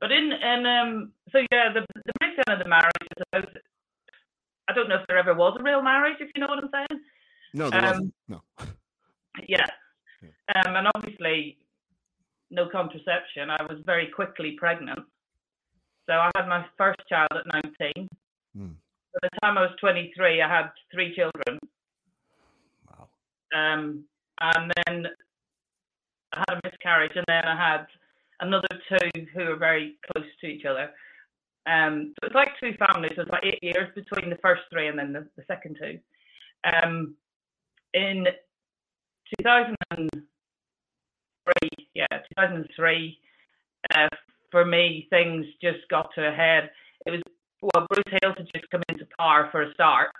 [0.00, 3.48] But in and um, so yeah, the the breakdown of the marriage is about.
[4.68, 6.70] I don't know if there ever was a real marriage, if you know what I'm
[6.72, 7.00] saying.
[7.54, 8.40] no there Um, wasn't no
[9.48, 9.66] Yeah.
[10.56, 11.58] Um, and obviously,
[12.50, 13.50] no contraception.
[13.50, 15.00] I was very quickly pregnant.
[16.06, 18.08] So I had my first child at 19.
[18.56, 18.72] Hmm.
[19.14, 21.58] By the time I was 23, I had three children.
[23.54, 24.04] Um,
[24.40, 25.06] and then
[26.32, 27.86] I had a miscarriage, and then I had
[28.40, 30.90] another two who were very close to each other.
[31.66, 33.12] Um, so it's like two families.
[33.12, 35.98] It was like eight years between the first three and then the, the second two.
[36.64, 37.14] Um,
[37.94, 38.26] in
[39.40, 43.18] 2003, yeah, 2003,
[43.94, 44.08] uh,
[44.50, 46.70] for me, things just got to a head.
[47.06, 47.20] It was,
[47.60, 50.10] well, Bruce Hales had just come into power for a start,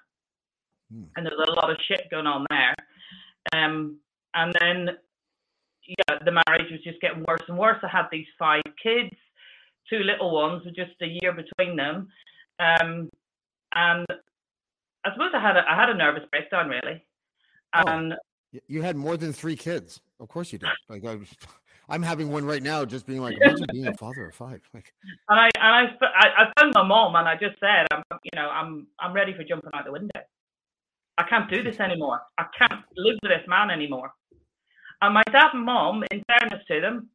[0.90, 1.04] Hmm.
[1.16, 2.74] and there was a lot of shit going on there.
[3.54, 3.98] Um,
[4.34, 4.88] and then,
[5.86, 7.78] yeah, the marriage was just getting worse and worse.
[7.82, 9.10] I had these five kids,
[9.88, 12.08] two little ones with just a year between them.
[12.60, 13.08] Um,
[13.74, 14.06] and
[15.04, 17.04] I suppose I had a, I had a nervous breakdown, really.
[17.74, 17.82] Oh.
[17.86, 18.14] And
[18.52, 20.00] Y- You had more than three kids.
[20.20, 20.68] Of course you did.
[20.88, 21.34] Like I, was-
[21.90, 24.60] I'm having one right now, just being like, imagine being a father of five.
[24.74, 24.92] Like,
[25.28, 28.30] and I and I, I, I phoned my mom and I just said, I'm, you
[28.34, 30.20] know, I'm I'm ready for jumping out the window.
[31.18, 32.20] I can't do this anymore.
[32.38, 34.12] I can't live with this man anymore.
[35.02, 37.10] And my dad and mom, in fairness to them,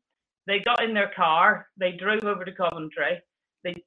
[0.46, 3.22] they got in their car, they drove over to Coventry,
[3.64, 3.82] they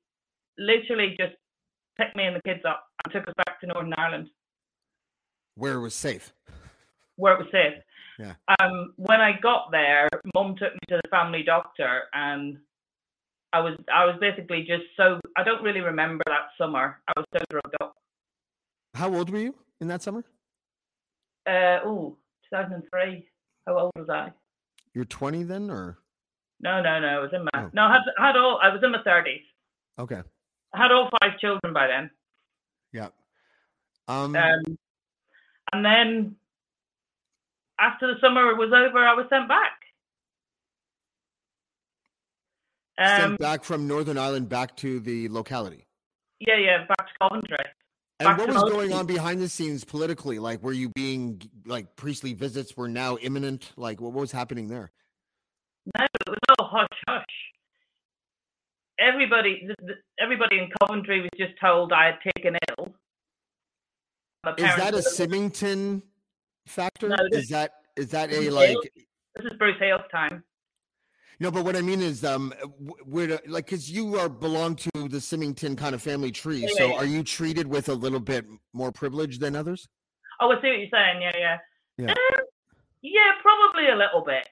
[0.59, 1.35] literally just
[1.99, 4.29] picked me and the kids up and took us back to Northern Ireland.
[5.55, 6.33] where it was safe.
[7.17, 7.75] where it was safe.
[8.19, 8.35] Yeah.
[8.59, 12.57] Um, when I got there, mom took me to the family doctor, and
[13.53, 17.01] I was I was basically just so I don't really remember that summer.
[17.09, 17.95] I was so drugged up.
[18.95, 20.25] How old were you in that summer?
[21.47, 22.17] Uh, oh,
[22.51, 23.27] 2003.
[23.67, 24.33] How old was I?
[24.95, 25.99] You're 20 then, or
[26.61, 27.07] No, no, no.
[27.07, 27.71] I was in my Oh.
[27.73, 27.83] no.
[27.83, 28.59] I had, I had all.
[28.63, 29.43] I was in my 30s.
[29.99, 30.23] okay,
[30.73, 32.11] I had all five children by then.
[32.93, 33.09] yeah.
[34.09, 34.79] Um, Um,
[35.73, 36.37] and then
[37.79, 39.73] after the summer was over, I was sent back.
[42.99, 45.87] Um, sent back from Northern Ireland back to the locality.
[46.41, 47.57] yeah, yeah, back to Coventry.
[48.19, 50.39] And what was going on behind the scenes politically?
[50.39, 53.73] Like, were you being like priestly visits were now imminent?
[53.77, 54.91] Like, what was happening there?
[55.99, 57.25] No, it was all hush hush.
[58.99, 59.69] Everybody,
[60.19, 62.95] everybody in Coventry was just told I had taken ill.
[64.57, 66.03] Is that a Symington
[66.67, 67.11] factor?
[67.11, 68.77] No, this- is that is that a like?
[69.35, 70.43] This is Bruce Hales' time.
[71.39, 74.91] No, but what I mean is, um, w- where like, because you are belong to
[75.09, 76.97] the Symington kind of family tree, Yeah, so yeah, yeah.
[76.99, 79.87] are you treated with a little bit more privilege than others?
[80.41, 81.21] Oh, I see what you're saying.
[81.23, 81.59] Yeah, yeah.
[81.99, 82.11] Yeah.
[82.13, 82.41] Um,
[83.03, 84.49] yeah, probably a little bit.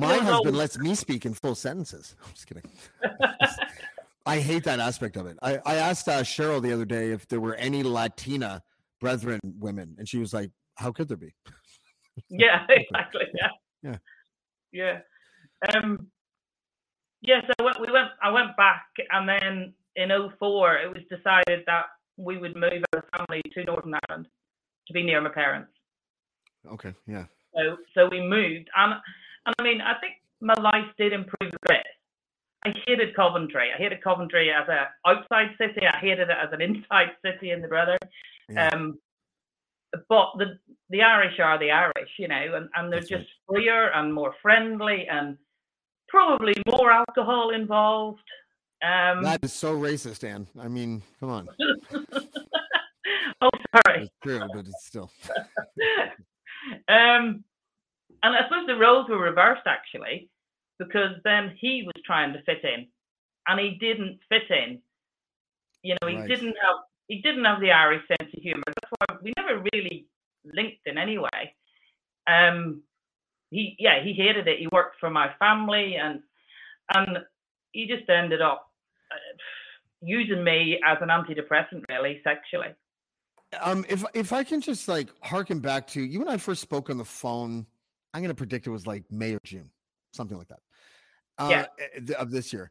[0.00, 2.16] My husband always- lets me speak in full sentences.
[2.24, 2.70] I'm just kidding.
[4.26, 5.36] I hate that aspect of it.
[5.42, 8.62] I, I asked uh, Cheryl the other day if there were any Latina
[9.00, 11.34] brethren women, and she was like, "How could there be?"
[12.30, 13.26] yeah, exactly.
[13.34, 13.48] Yeah.
[13.82, 13.96] Yeah.
[14.72, 14.98] Yeah.
[15.72, 16.08] Um.
[17.22, 17.40] Yeah.
[17.46, 18.10] So we- we went.
[18.22, 21.86] I went back, and then in 04, it was decided that
[22.16, 24.28] we would move as a family to Northern Ireland
[24.86, 25.70] to be near my parents.
[26.66, 28.94] Okay, yeah, So so we moved, and
[29.46, 31.86] and I mean, I think my life did improve a bit.
[32.64, 33.70] I hated Coventry.
[33.72, 35.86] I hated Coventry as a outside city.
[35.86, 37.98] I hated it as an inside city in the brother.
[38.48, 38.68] Yeah.
[38.68, 38.98] Um,
[40.08, 40.58] but the
[40.90, 43.20] the Irish are the Irish, you know, and, and they're That's right.
[43.20, 45.36] just freer and more friendly and
[46.14, 48.20] probably more alcohol involved.
[48.82, 50.46] Um, that is so racist, Anne.
[50.60, 51.48] I mean, come on,
[53.40, 53.50] oh,
[53.84, 54.02] sorry.
[54.04, 55.10] it's true, but it's still.
[56.88, 57.42] um,
[58.22, 60.28] and I suppose the roles were reversed actually,
[60.78, 62.86] because then he was trying to fit in,
[63.48, 64.80] and he didn't fit in.
[65.82, 66.28] You know, he Right.
[66.28, 66.76] didn't have
[67.08, 68.62] he didn't have the Irish sense of humour.
[68.66, 70.06] That's why we never really
[70.44, 71.54] linked in any way.
[72.26, 72.82] Um,
[73.54, 74.58] he yeah he hated it.
[74.58, 76.20] He worked for my family, and
[76.92, 77.18] and
[77.72, 78.66] he just ended up
[79.12, 79.36] uh,
[80.02, 82.74] using me as an antidepressant, really sexually.
[83.60, 86.90] Um, if if I can just like harken back to you and I first spoke
[86.90, 87.66] on the phone,
[88.12, 89.70] I'm gonna predict it was like May or June,
[90.12, 90.60] something like that.
[91.38, 91.66] Uh, Yeah.
[91.78, 92.70] eh, of this year,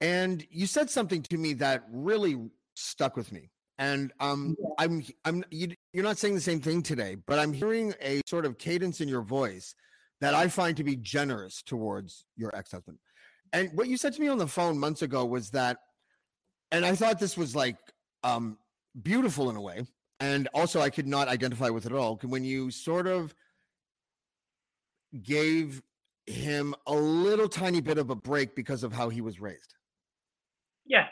[0.00, 2.38] and you said something to me that really
[2.74, 3.50] stuck with me.
[3.78, 7.94] And um, I'm I'm you, you're not saying the same thing today, but I'm hearing
[8.00, 9.74] a sort of cadence in your voice
[10.22, 12.98] that I find to be generous towards your ex-husband.
[13.52, 15.76] And what you said to me on the phone months ago was that,
[16.70, 17.76] and I thought this was like
[18.24, 18.56] um
[19.02, 19.84] beautiful in a way
[20.20, 22.18] and also I could not identify with it at all.
[22.22, 23.34] When you sort of
[25.24, 25.82] gave
[26.26, 29.74] him a little tiny bit of a break because of how he was raised.
[30.86, 31.06] Yeah,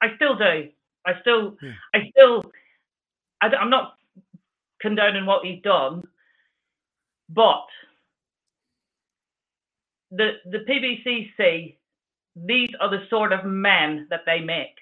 [0.00, 0.68] I still do.
[1.06, 1.72] I still, Yeah.
[1.94, 2.42] I still,
[3.42, 3.94] I, am not
[4.80, 6.02] condoning what he's done,
[7.28, 7.66] but
[10.10, 11.76] the the PBCC,
[12.36, 14.76] these are the sort of men that they make.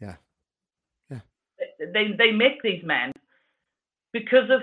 [0.00, 0.16] Yeah.
[1.10, 1.20] Yeah.
[1.92, 3.12] They they make these men
[4.12, 4.62] because of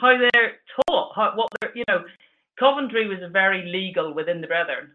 [0.00, 0.56] how they're
[0.88, 2.04] taught, how, what they're, you know,
[2.58, 4.90] Coventry was very legal within the Brethren.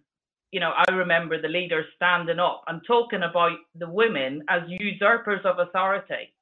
[0.51, 5.45] You know, I remember the leaders standing up and talking about the women as usurpers
[5.45, 6.33] of authority.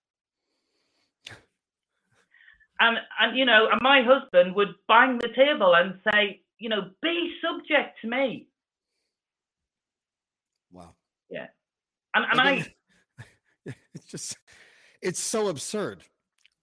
[2.79, 6.91] And and you know, and my husband would bang the table and say, you know,
[7.01, 8.47] be subject to me.
[10.71, 10.93] Wow.
[11.29, 11.47] Yeah.
[12.13, 14.37] And and I, think it's just
[15.01, 16.03] it's so absurd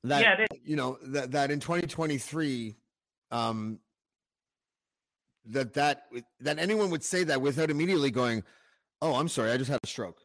[0.04, 2.76] that yeah, you know that that in 2023
[3.30, 3.78] um
[5.46, 6.04] that that
[6.40, 8.42] that anyone would say that without immediately going
[9.02, 10.20] oh i'm sorry i just had a stroke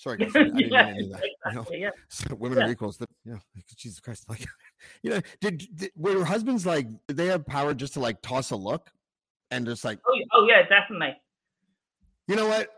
[0.00, 1.90] sorry guys i didn't Yeah, that you know yeah.
[2.08, 2.66] so women Yeah.
[2.66, 4.46] are equals yeah like, jesus christ like
[5.02, 8.20] you know did, did were your husbands like did they have power just to like
[8.22, 8.90] toss a look
[9.50, 11.14] and just like Oh, oh yeah, definitely.
[12.28, 12.68] you know what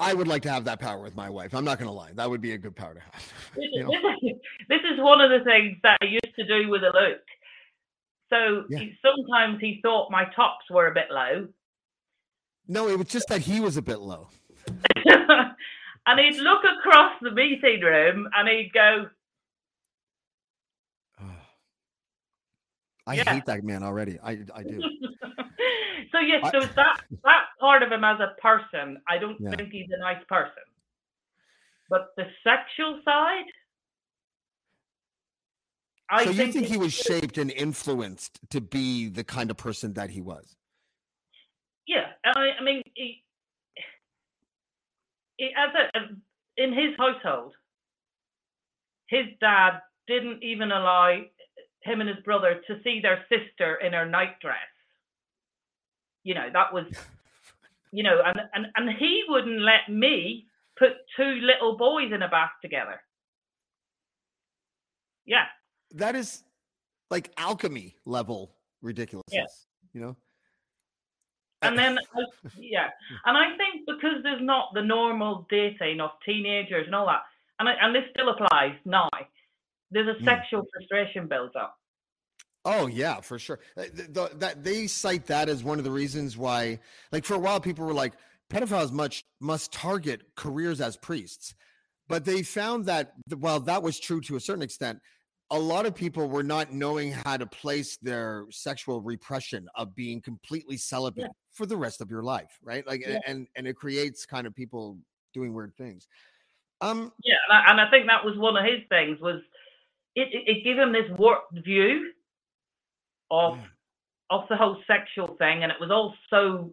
[0.00, 2.28] i would like to have that power with my wife i'm not gonna lie that
[2.28, 3.90] would be a good power to have This, you know?
[3.90, 4.36] this is,
[4.68, 7.26] this is one of the things that I used to do with a Luke.
[8.28, 8.78] So Yeah.
[8.80, 11.48] he, sometimes he thought my tops were a bit low,
[12.68, 14.28] no it was just that he was a bit low
[16.06, 19.06] and he'd look across the meeting room and he'd go,
[23.06, 23.34] I Yeah.
[23.34, 24.18] hate that man already.
[24.22, 24.80] I I do.
[26.12, 29.56] so yes, I- so that that part of him as a person, I don't Yeah.
[29.56, 30.62] think he's a nice person.
[31.88, 33.44] But the sexual side,
[36.10, 39.92] I so you think he was shaped and influenced to be the kind of person
[39.94, 40.56] that he was?
[41.86, 43.22] Yeah, I, I mean, he,
[45.40, 47.54] as a, in his household,
[49.08, 51.20] his dad didn't even allow
[51.82, 54.56] him and his brother to see their sister in her nightdress.
[56.24, 56.86] You know, that was,
[57.92, 60.46] you know, and, and, and he wouldn't let me
[60.78, 63.00] put two little boys in a bath together.
[65.24, 65.46] Yeah,
[65.92, 66.44] That is
[67.10, 69.66] like alchemy level ridiculousness.
[69.92, 70.16] You know?
[71.68, 71.98] And then
[72.58, 72.88] yeah
[73.24, 77.22] and i think because there's not the normal dating of teenagers and all that
[77.58, 79.08] and, I, and this still applies now
[79.90, 80.24] there's a Mm.
[80.24, 81.76] sexual frustration builds up
[82.68, 83.60] Oh yeah, for sure.
[83.76, 86.80] Uh, th- th- that they cite that as one of the reasons why,
[87.12, 88.14] like for a while, people were like,
[88.50, 91.54] pedophiles much must target careers as priests,
[92.08, 94.98] but they found that th- while that was true to a certain extent,
[95.50, 100.20] a lot of people were not knowing how to place their sexual repression of being
[100.20, 101.28] completely celibate Yeah.
[101.52, 102.86] for the rest of your life, right?
[102.86, 103.20] Like, Yeah.
[103.26, 104.98] and and it creates kind of people
[105.32, 106.08] doing weird things.
[106.80, 109.40] Um, Yeah, and I, and I think that was one of his things was
[110.14, 112.12] it, it, it gave him this warped view
[113.30, 113.66] of Yeah.
[114.30, 116.72] of the whole sexual thing, and it was all so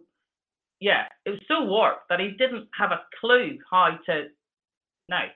[0.80, 4.28] yeah, it was so warped that he didn't have a clue how to
[5.08, 5.30] no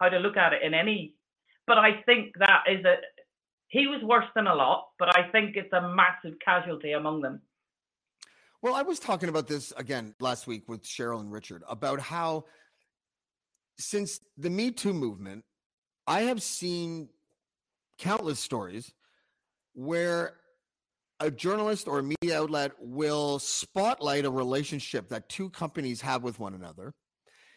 [0.00, 1.14] how to look at it in any.
[1.66, 2.96] But I think that is a
[3.68, 7.40] he was worse than a lot, but I think it's a massive casualty among them.
[8.60, 12.44] Well, I was talking about this again last week with Cheryl and Richard about how
[13.78, 15.44] since the Me Too movement,
[16.06, 17.08] I have seen
[17.98, 18.92] countless stories
[19.74, 20.34] where
[21.20, 26.38] a journalist or a media outlet will spotlight a relationship that two companies have with
[26.38, 26.92] one another.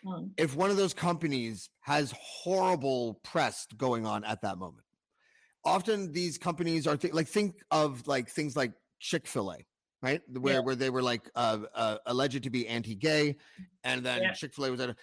[0.06, 0.32] Mm.
[0.38, 4.86] If one of those companies has horrible press going on at that moment,
[5.64, 9.66] often these companies are th- like think of like things like Chick Fil A,
[10.02, 10.22] right?
[10.30, 10.60] Where Yeah.
[10.60, 13.36] where they were like uh, uh, alleged to be anti-gay,
[13.84, 14.34] and then Yeah.
[14.34, 14.90] Chick Fil A was at.
[14.92, 14.96] A,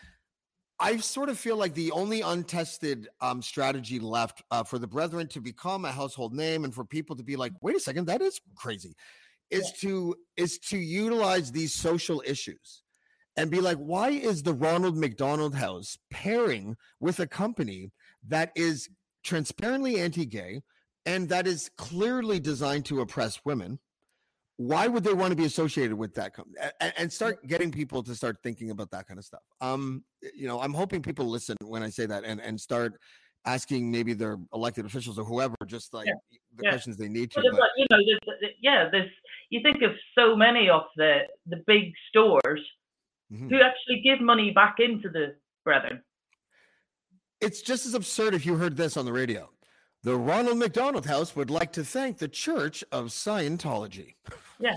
[0.79, 5.29] I sort of feel like the only untested um, strategy left uh, for the Brethren
[5.29, 8.21] to become a household name and for people to be like, wait a second, that
[8.21, 8.97] is crazy,
[9.51, 12.82] is to is to utilize these social issues
[13.37, 17.91] and be like, why is the Ronald McDonald House pairing with a company
[18.28, 18.89] that is
[19.24, 20.62] transparently anti-gay
[21.07, 23.78] and that is clearly designed to oppress women?
[24.59, 26.57] Why would they want to be associated with that company?
[26.80, 29.41] And, and start getting people to start thinking about that kind of stuff.
[29.61, 30.05] Um,
[30.35, 33.01] you know, I'm hoping people listen when I say that and and start
[33.45, 36.07] asking maybe their elected officials or whoever just like
[36.57, 36.70] the yeah.
[36.70, 37.41] questions they need to.
[37.41, 39.11] But, you know, there's, yeah, there's
[39.51, 42.61] you think of so many of the the big stores
[43.33, 43.51] Mhm.
[43.51, 46.03] who actually give money back into the brethren.
[47.41, 49.51] It's just as absurd if you heard this on the radio.
[50.03, 54.16] The Ronald McDonald House would like to thank the Church of Scientology.
[54.61, 54.76] Yeah.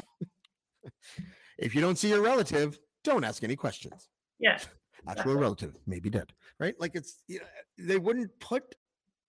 [1.60, 4.10] if you don't see your relative, don't ask any questions.
[4.39, 4.58] Yeah,
[5.08, 6.74] Actual relative maybe dead, right?
[6.80, 7.45] Like it's you know,
[7.78, 8.64] they wouldn't put,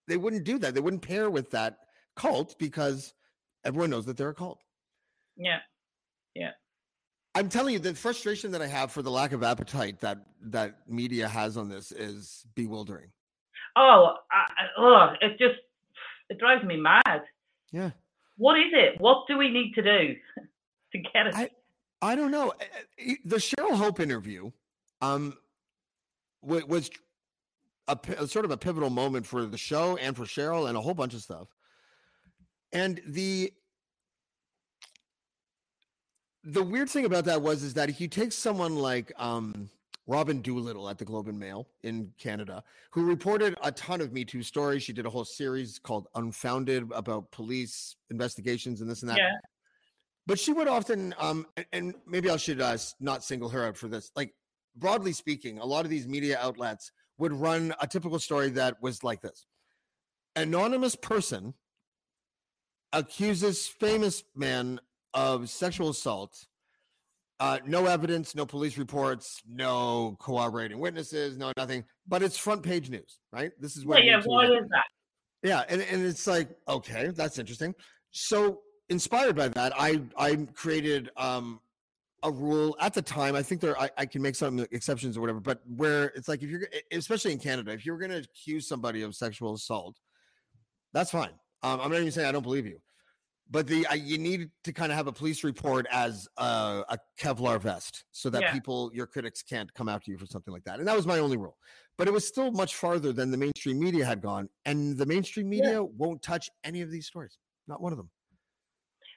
[0.07, 0.73] they wouldn't do that.
[0.73, 1.77] They wouldn't pair with that
[2.15, 3.13] cult because
[3.65, 4.63] everyone knows that they're a cult.
[5.35, 5.59] Yeah.
[6.33, 6.53] Yeah,
[7.37, 10.79] I'm telling you, the frustration that I have for the lack of appetite that that
[10.87, 13.09] media has on this is bewildering.
[13.75, 14.45] Oh, I,
[14.77, 15.59] oh, it just
[16.29, 17.21] it drives me mad.
[17.71, 17.91] Yeah.
[18.37, 18.99] What is it?
[18.99, 20.15] What do we need to do
[20.93, 21.35] to get it?
[21.35, 21.49] I-
[21.99, 22.49] I don't know.
[22.49, 22.53] Uh,
[23.09, 24.51] uh, The Cheryl Hope interview
[25.01, 25.35] um,
[26.43, 26.91] wa- was
[27.87, 30.81] a, a sort of a pivotal moment for the show and for Cheryl and a
[30.81, 31.47] whole bunch of stuff.
[32.71, 33.51] And the
[36.47, 39.69] the weird thing about that was is that if you take someone like um,
[40.07, 44.23] Robyn Doolittle at the Globe and Mail in Canada, who reported a ton of Me
[44.23, 49.09] Too stories, she did a whole series called Unfounded about police investigations and this and
[49.09, 49.17] that.
[49.17, 49.33] Yeah,
[50.25, 53.89] but she would often um and maybe i should uh, not single her out for
[53.89, 54.11] this.
[54.15, 54.33] Like
[54.77, 59.03] broadly speaking a lot of these media outlets would run a typical story that was
[59.03, 59.45] like this.
[60.37, 61.55] Anonymous person
[62.93, 64.79] accuses famous man
[65.17, 66.45] of sexual assault
[67.39, 72.89] uh, no evidence no police reports no corroborating witnesses no nothing but it's front page
[72.89, 74.21] news right this is yeah, what yeah.
[74.25, 74.85] Why is that?
[75.43, 77.73] yeah, and, and it's like, okay, that's interesting.
[78.11, 81.59] So inspired by that, I I created um
[82.23, 83.35] a rule at the time.
[83.35, 86.41] I think there I, I can make some exceptions or whatever, but where it's like
[86.41, 89.97] if you're especially in Canada, if you're gonna accuse somebody of sexual assault,
[90.93, 91.31] that's fine.
[91.63, 92.79] Um, I'm not even saying I don't believe you,
[93.49, 96.97] but the I, you need to kind of have a police report as a, a
[97.19, 98.51] Kevlar vest so that Yeah.
[98.51, 100.79] people, your critics, can't come after you for something like that.
[100.79, 101.57] And that was my only rule
[101.97, 105.51] but it was still much farther than the mainstream media had gone and the mainstream
[105.51, 105.61] Yeah.
[105.61, 107.37] media won't touch any of these stories
[107.67, 108.09] not one of them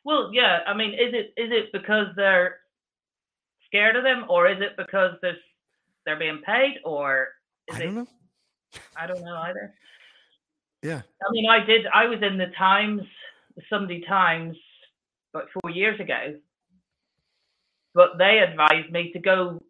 [0.05, 0.61] Well, yeah.
[0.67, 2.57] I mean, is it is it because they're
[3.67, 5.37] scared of them, or is it because there's
[6.07, 7.29] they're being paid, or
[7.69, 7.85] is i it?
[7.85, 8.07] don't know
[8.97, 9.75] I don't know either.
[10.83, 11.87] yeah I mean, I did.
[11.93, 13.03] I was in the Times,
[13.69, 14.57] Sunday Times,
[15.35, 16.35] about four years ago,
[17.95, 19.61] but they advised me to go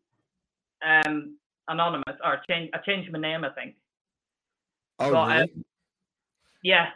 [0.86, 1.36] um,
[1.68, 2.70] anonymous or change.
[2.74, 3.74] I changed my name, I think.
[4.98, 5.42] oh But, really?
[5.42, 5.64] um,
[6.62, 6.88] Yeah,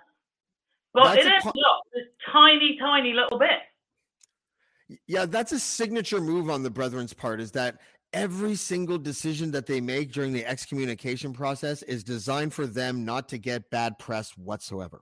[0.93, 3.61] but That's it a is not a tiny, tiny little bit.
[5.07, 7.81] yeah that's a signature move on the brethren's part is that
[8.13, 13.27] every single decision that they make during the excommunication process is designed for them not
[13.29, 15.01] to get bad press whatsoever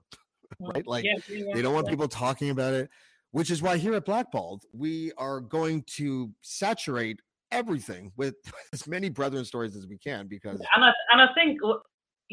[0.73, 0.85] right?
[0.87, 1.91] Like Yeah, yeah, they don't want yeah.
[1.91, 2.89] people talking about it,
[3.31, 7.19] which is why here at Blackballed we are going to saturate
[7.51, 8.35] everything with
[8.73, 11.59] as many brethren stories as we can because And I and I think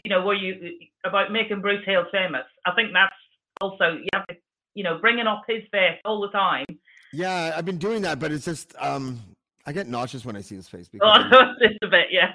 [0.04, 2.44] you know where you about making Bruce Hales famous.
[2.66, 3.12] I think that's
[3.60, 4.36] also you have to
[4.74, 6.66] you know bringing up his face all the time.
[7.12, 9.20] yeah, I've been doing that, but it's just um
[9.66, 12.34] I get nauseous when I see his face because Oh, just a bit, yeah.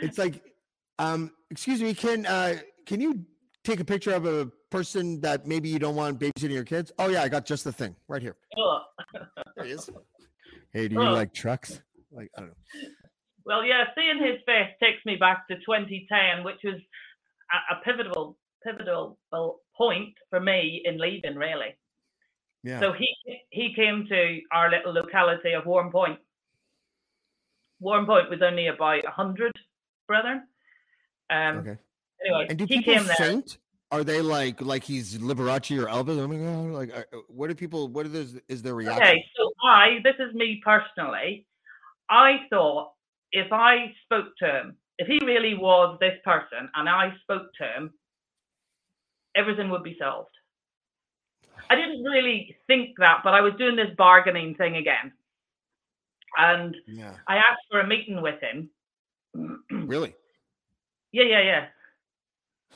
[0.00, 0.42] it's like
[0.98, 2.56] um excuse me can uh
[2.86, 3.24] can you
[3.64, 7.08] take a picture of a person that maybe you don't want babysitting your kids oh
[7.08, 8.80] yeah i got just the thing right here Oh.
[9.56, 9.90] there he is
[10.72, 11.12] hey do you Oh.
[11.12, 11.80] like trucks
[12.12, 12.54] like i don't know
[13.44, 16.78] Well, yeah, seeing his face takes me back to 2010, which was
[17.56, 19.18] a, a pivotal pivotal
[19.76, 21.70] point for me in leaving, really.
[22.62, 23.08] yeah So he
[23.50, 24.20] he came to
[24.52, 26.18] our little locality of Warrenpoint.
[27.80, 29.52] Warm Point was only about hundred
[30.06, 30.38] brethren.
[31.30, 31.78] Um, okay
[32.24, 33.16] Anyway, and do he people came there.
[33.16, 33.58] faint
[33.90, 37.48] are they like like he's liberace or elvis oh my god like uh, uh, what
[37.48, 41.46] do people what is is their reaction Okay, so I this is me personally.
[42.08, 42.92] I thought
[43.32, 47.64] if I spoke to him, if he really was this person, and I spoke to
[47.64, 47.92] him,
[49.36, 50.30] everything would be solved.
[51.68, 55.12] I didn't really think that, but I was doing this bargaining thing again.
[56.36, 58.70] And yeah I asked for a meeting with him.
[59.70, 60.14] really
[61.12, 61.66] Yeah, yeah, yeah.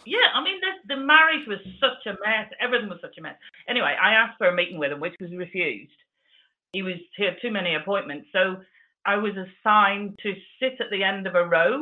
[0.06, 2.52] Yeah, I mean, this, the marriage was such a mess.
[2.60, 3.36] Everything was such a mess.
[3.68, 5.92] Anyway, I asked for a meeting with him, which was refused.
[6.72, 8.56] He was he had too many appointments, so
[9.06, 11.80] I was assigned to sit at the end of a row,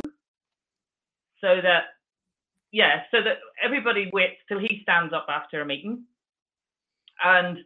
[1.41, 1.85] so that
[2.73, 6.05] yeah, so that everybody waits till he stands up after a meeting,
[7.25, 7.59] and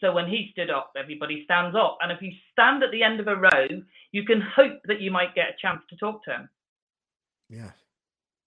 [0.00, 3.20] so when he stood up, everybody stands up, and if you stand at the end
[3.20, 3.68] of a row,
[4.10, 6.48] you can hope that you might get a chance to talk to him.
[7.48, 7.70] yeah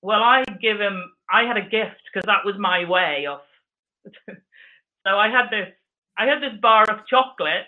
[0.01, 1.01] Well, I give him.
[1.29, 3.41] I had a gift because that was my way of.
[4.29, 5.73] so I had this.
[6.17, 7.67] I had this bar of chocolate,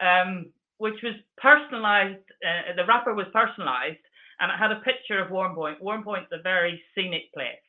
[0.00, 2.22] um, which was personalized.
[2.44, 4.04] Uh, the wrapper was personalized,
[4.40, 5.80] and it had a picture of Warrenpoint.
[5.80, 7.64] Warm Point's a very scenic place,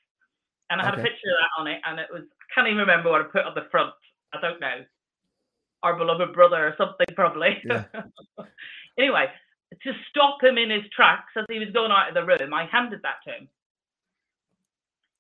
[0.70, 2.24] and I had a picture of that on it, and it was.
[2.24, 3.94] I can't even remember what I put on the front.
[4.34, 4.84] I don't know.
[5.84, 7.62] Our beloved brother or something probably.
[7.66, 7.86] Yeah.
[8.98, 9.28] anyway,
[9.84, 12.66] to stop him in his tracks as he was going out of the room, I
[12.66, 13.50] handed that to him.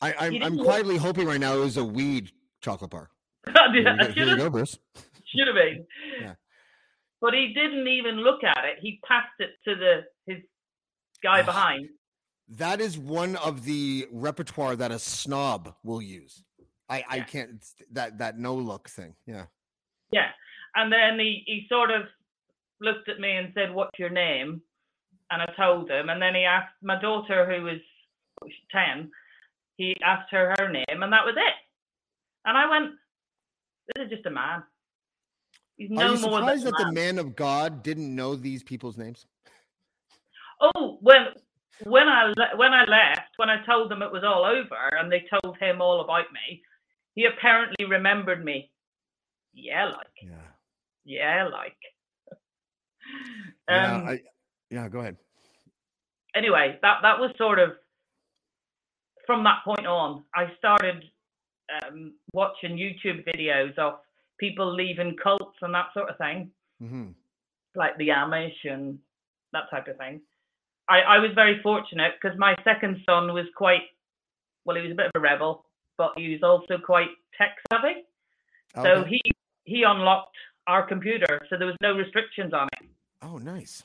[0.05, 2.31] I, I'm, I'm look- quietly hoping right now it was a weed
[2.61, 3.09] chocolate bar.
[3.73, 4.77] Here, you go, should have go, Bruce.
[5.35, 5.85] should have been.
[6.21, 6.33] Yeah.
[7.21, 8.77] But he didn't even look at it.
[8.81, 10.01] He passed it to the
[10.31, 10.43] his
[11.23, 11.45] guy Ugh.
[11.45, 11.89] behind.
[12.47, 16.43] That is one of the repertoire that a snob will use.
[16.87, 19.15] I, I can't that that no look thing.
[19.25, 19.45] Yeah.
[20.11, 20.29] Yeah.
[20.75, 22.03] And then he, he sort of
[22.81, 24.61] looked at me and said, What's your name?
[25.31, 26.09] And I told him.
[26.09, 27.79] And then he asked my daughter, who was
[28.71, 29.09] 10,
[29.77, 31.53] he asked her her name, and that was it.
[32.45, 32.91] And I went,
[33.95, 34.63] This is just a man.
[35.77, 37.15] He's Are you more surprised than that a the man.
[37.15, 39.25] man of God didn't know these people's names?
[40.61, 41.27] Oh, when
[41.83, 45.11] when I le- when I left, when I told them it was all over, and
[45.11, 46.61] they told him all about me,
[47.13, 48.71] he apparently remembered me.
[49.53, 50.35] Yeah, like Yeah.
[51.05, 51.77] yeah, like.
[53.69, 53.95] yeah.
[53.95, 54.21] Um, I,
[54.69, 54.87] yeah.
[54.89, 55.17] Go ahead.
[56.35, 57.71] anyway, that that was sort of
[59.25, 60.23] from that point on.
[60.33, 61.03] I started
[61.83, 63.95] um, watching YouTube videos of
[64.39, 67.07] people leaving cults and that sort of thing, hmm
[67.77, 68.97] like the Amish and
[69.51, 70.21] that type of thing.
[70.87, 73.81] I, I was very fortunate because my second son was quite
[74.65, 75.65] well, he was a bit of a rebel,
[75.97, 78.03] but he was also quite tech savvy.
[78.81, 79.21] So he
[79.65, 80.35] he unlocked
[80.67, 82.89] our computer, so there was no restrictions on it.
[83.21, 83.83] oh, nice.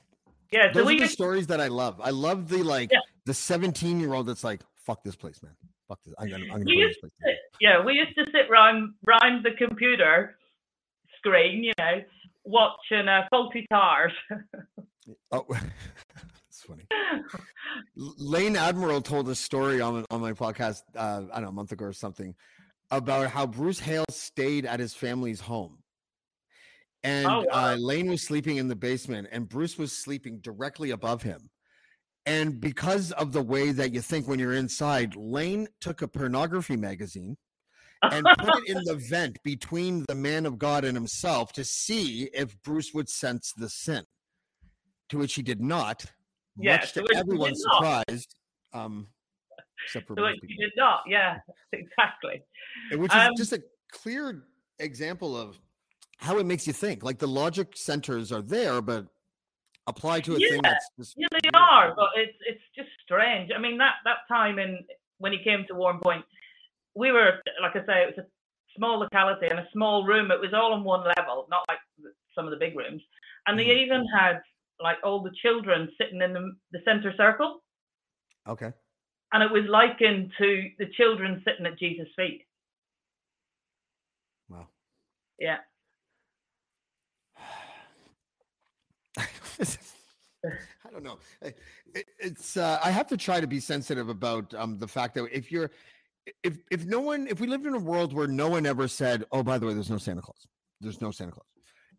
[0.52, 2.00] Yeah, so Those we are the used, stories that I love.
[2.02, 2.98] I love the like Yeah.
[3.24, 4.60] the 17 year old that's like,
[4.90, 5.52] fuck this place, man.
[5.88, 6.14] Fuck this.
[6.18, 7.12] I'm gonna, I'm gonna this place.
[7.24, 10.36] sit- yeah, we used to sit round round the computer
[11.18, 12.02] screen, you know,
[12.44, 14.12] watching uh, faulty tires.
[15.32, 15.46] Oh,
[16.48, 16.84] it's funny.
[17.96, 21.72] Lane Admiral told a story on on my podcast, uh, I don't know, a month
[21.72, 22.34] ago or something,
[22.90, 25.78] about how Bruce Hales stayed at his family's home.
[27.02, 27.72] And Oh, wow.
[27.72, 31.48] uh, Lane was sleeping in the basement, and Bruce was sleeping directly above him.
[32.30, 36.76] And because of the way that you think when you're inside, Lane took a pornography
[36.76, 37.36] magazine
[38.02, 42.30] and put it in the vent between the man of God and himself to see
[42.32, 44.04] if Bruce would sense the sin.
[45.08, 46.04] To which he did not,
[46.56, 48.28] Yeah, much to to which everyone's surprise.
[48.72, 49.08] Um,
[49.84, 50.54] except for so Bruce it, people.
[50.56, 51.38] you did not, yeah,
[51.72, 52.42] exactly.
[52.92, 53.60] Which is Um, just a
[53.90, 54.44] clear
[54.78, 55.58] example of
[56.18, 57.02] how it makes you think.
[57.02, 59.06] Like the logic centers are there, but
[59.90, 61.54] apply to a thing Yeah, that's just Yeah, they weird.
[61.56, 63.50] are, but it's it's just strange.
[63.54, 64.84] I mean, that that time in
[65.18, 66.24] when he came to Warrenpoint,
[66.94, 68.28] we were like I say, it was a
[68.76, 70.30] small locality and a small room.
[70.30, 71.80] It was all on one level, not like
[72.34, 73.02] some of the big rooms.
[73.46, 73.82] And they Mhm.
[73.84, 74.42] even had
[74.78, 77.62] like all the children sitting in the, the center circle,
[78.46, 78.72] Okay.
[79.32, 82.46] and it was likened to the children sitting at Jesus' feet.
[84.48, 84.68] Wow.
[85.38, 85.58] Yeah.
[90.46, 91.18] I don't know.
[91.42, 91.58] It,
[91.94, 95.26] it- it's uh, I have to try to be sensitive about um, the fact that
[95.32, 95.70] if you're
[96.42, 99.24] if if no one if we lived in a world where no one ever said,
[99.32, 100.46] "Oh, by the way, there's no Santa Claus.
[100.80, 101.46] There's no Santa Claus,"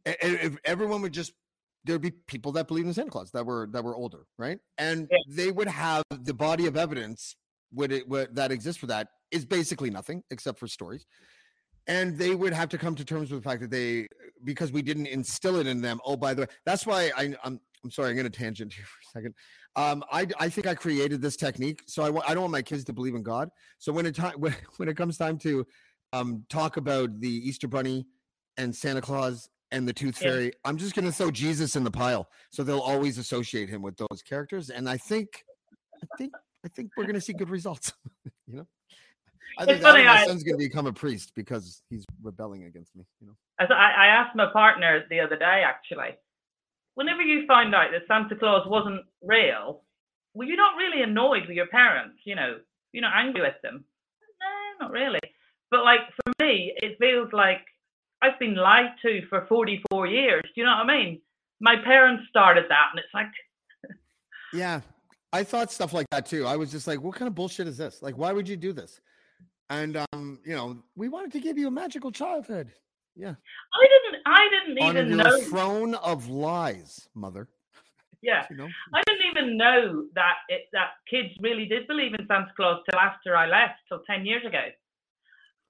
[0.06, 1.34] and if everyone would just
[1.84, 4.60] there'd be people that believe in Santa Claus that were that were older, right?
[4.78, 5.18] And Yeah.
[5.28, 7.36] they would have the body of evidence
[7.74, 11.06] would it would, that exists for that is basically nothing except for stories.
[11.92, 14.08] And they would have to come to terms with the fact that they
[14.46, 16.00] because we didn't instill it in them.
[16.06, 18.86] Oh, by the way, that's why I, I'm I'm sorry, I'm going to tangent here
[18.86, 19.36] for a second.
[19.76, 22.86] Um, I I think I created this technique, so I I don't want my kids
[22.86, 23.50] to believe in God.
[23.78, 25.66] So when it time when, when it comes time to
[26.14, 28.06] um talk about the Easter Bunny
[28.58, 30.30] and Santa Claus and the Tooth Yeah.
[30.30, 33.82] Fairy, I'm just going to throw Jesus in the pile, so they'll always associate him
[33.82, 34.70] with those characters.
[34.70, 35.44] And I think
[36.02, 36.34] I think
[36.66, 37.92] I think we're going to see good results.
[38.48, 38.68] you know.
[39.58, 42.96] I think funny, my I- son's going to become a priest because he's rebelling against
[42.96, 43.04] me.
[43.20, 43.34] You know.
[43.60, 46.18] I, I asked my partner the other day, actually,
[46.96, 49.82] whenever you find out that Santa Claus wasn't real,
[50.34, 52.20] were you not really annoyed with your parents?
[52.26, 52.58] You know,
[52.92, 53.84] you're not angry with them.
[54.80, 55.20] No, not really.
[55.70, 57.62] But like for me, it feels like
[58.22, 60.44] I've been lied to for 44 years.
[60.44, 61.22] Do you know what I mean?
[61.60, 63.28] My parents started that, and it's like,
[64.54, 64.82] Yeah,
[65.32, 66.46] I thought stuff like that too.
[66.46, 68.02] I was just like, what kind of bullshit is this?
[68.02, 69.00] Like, why would you do this?
[69.72, 72.72] And um, you know, we wanted to give you a magical childhood.
[73.16, 73.36] Yeah.
[73.74, 75.42] I didn't, I didn't On even know.
[75.44, 77.48] throne of lies, mother.
[78.22, 78.68] Yeah, You know?
[78.94, 83.00] I didn't even know that it, that kids really did believe in Santa Claus till
[83.00, 84.62] after I left, till ten years ago.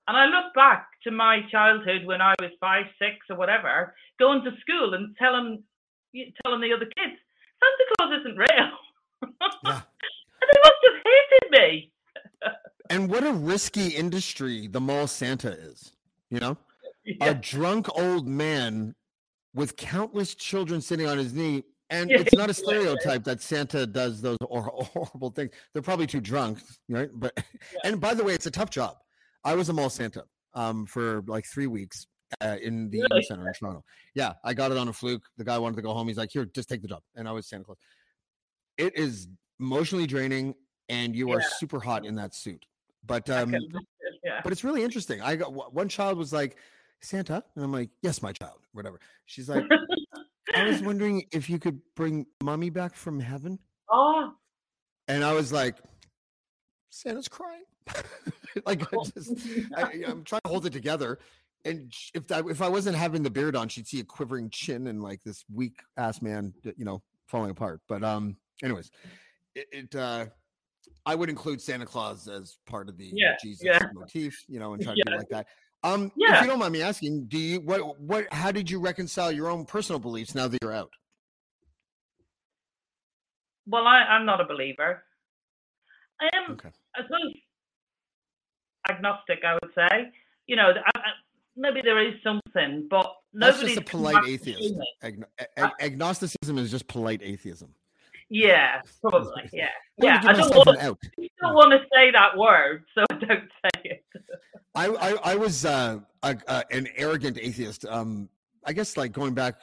[0.08, 4.44] And I look back to my childhood when I was five, six, or whatever, going
[4.44, 5.64] to school and telling
[6.44, 7.16] telling the other kids
[7.62, 8.72] Santa Claus isn't real.
[9.64, 9.82] Yeah.
[10.42, 11.92] and they must have hated me.
[12.92, 15.94] And what a risky industry the mall Santa is.
[16.30, 16.58] You know?
[17.22, 18.94] A drunk old man
[19.56, 21.64] with countless children sitting on his knee.
[21.90, 25.52] And Yeah, it's not a stereotype that Santa does those horrible things.
[25.74, 27.10] They're probably too drunk, right?
[27.14, 27.38] But
[27.84, 28.98] and by the way, it's a tough job.
[29.44, 30.24] I was a mall Santa
[30.54, 32.08] um, for like three weeks
[32.40, 33.24] uh, in the Really?
[33.24, 33.84] Center in Toronto.
[34.16, 35.24] Yeah, I got it on a fluke.
[35.38, 36.08] The guy wanted to go home.
[36.08, 37.78] He's like, "Here, just take the job," and I was Santa Claus.
[38.78, 39.28] It is
[39.60, 40.54] emotionally draining,
[40.88, 42.66] and you are super hot in that suit.
[43.06, 43.54] But um,
[44.24, 44.42] yeah.
[44.44, 45.22] but it's really interesting.
[45.22, 46.58] I got one child was like,
[47.02, 49.00] Santa, and I'm like, yes, my child, whatever.
[49.26, 49.64] She's like,
[50.56, 54.34] I was wondering if you could bring mommy back from heaven, oh,
[55.08, 55.78] and I was like,
[56.90, 57.64] Santa's crying.
[58.66, 61.20] like I just, I, I'm trying to hold it together.
[61.64, 64.88] And if I, if I wasn't having the beard on, she'd see a quivering chin
[64.88, 67.82] and like this weak ass man, you know, falling apart.
[67.88, 68.92] But um, anyways,
[69.56, 70.26] it, it uh,
[71.06, 73.80] I would include Santa Claus as part of the Yeah, Jesus yeah.
[73.94, 75.18] motif, you know, and try to do Yeah.
[75.18, 75.48] like that.
[75.84, 79.32] Um, if you don't mind me asking, do you what what how did you reconcile
[79.32, 80.92] your own personal beliefs now that you're out?
[83.68, 85.04] well, I, I'm not a believer.
[86.20, 86.70] I am, Okay.
[86.96, 87.34] I suppose,
[88.90, 89.40] agnostic.
[89.46, 90.12] I would say.
[90.48, 91.10] You know, I, I,
[91.56, 94.76] maybe there is something, but That's nobody's just a polite atheist.
[95.04, 95.24] Agno-
[95.58, 97.74] a- agnosticism is just polite atheism.
[98.34, 99.50] Yeah, probably.
[99.52, 99.68] Yeah,
[99.98, 100.22] yeah.
[100.26, 100.98] I don't want, out.
[101.20, 104.06] I don't want to say that word, so I don't say it.
[104.74, 107.86] I, I, I was uh, a, a, an arrogant atheist.
[107.86, 108.30] Um,
[108.64, 109.56] I guess like going back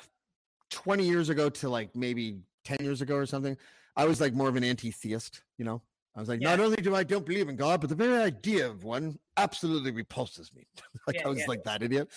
[0.68, 3.56] 20 years ago to like maybe 10 years ago or something.
[3.96, 5.80] I was like more of an anti-theist, you know.
[6.14, 8.68] I was like, not only do I don't believe in God, but the very idea
[8.68, 10.66] of one absolutely repulses me.
[11.06, 11.46] like Yeah, I was yeah.
[11.46, 12.10] like that idiot.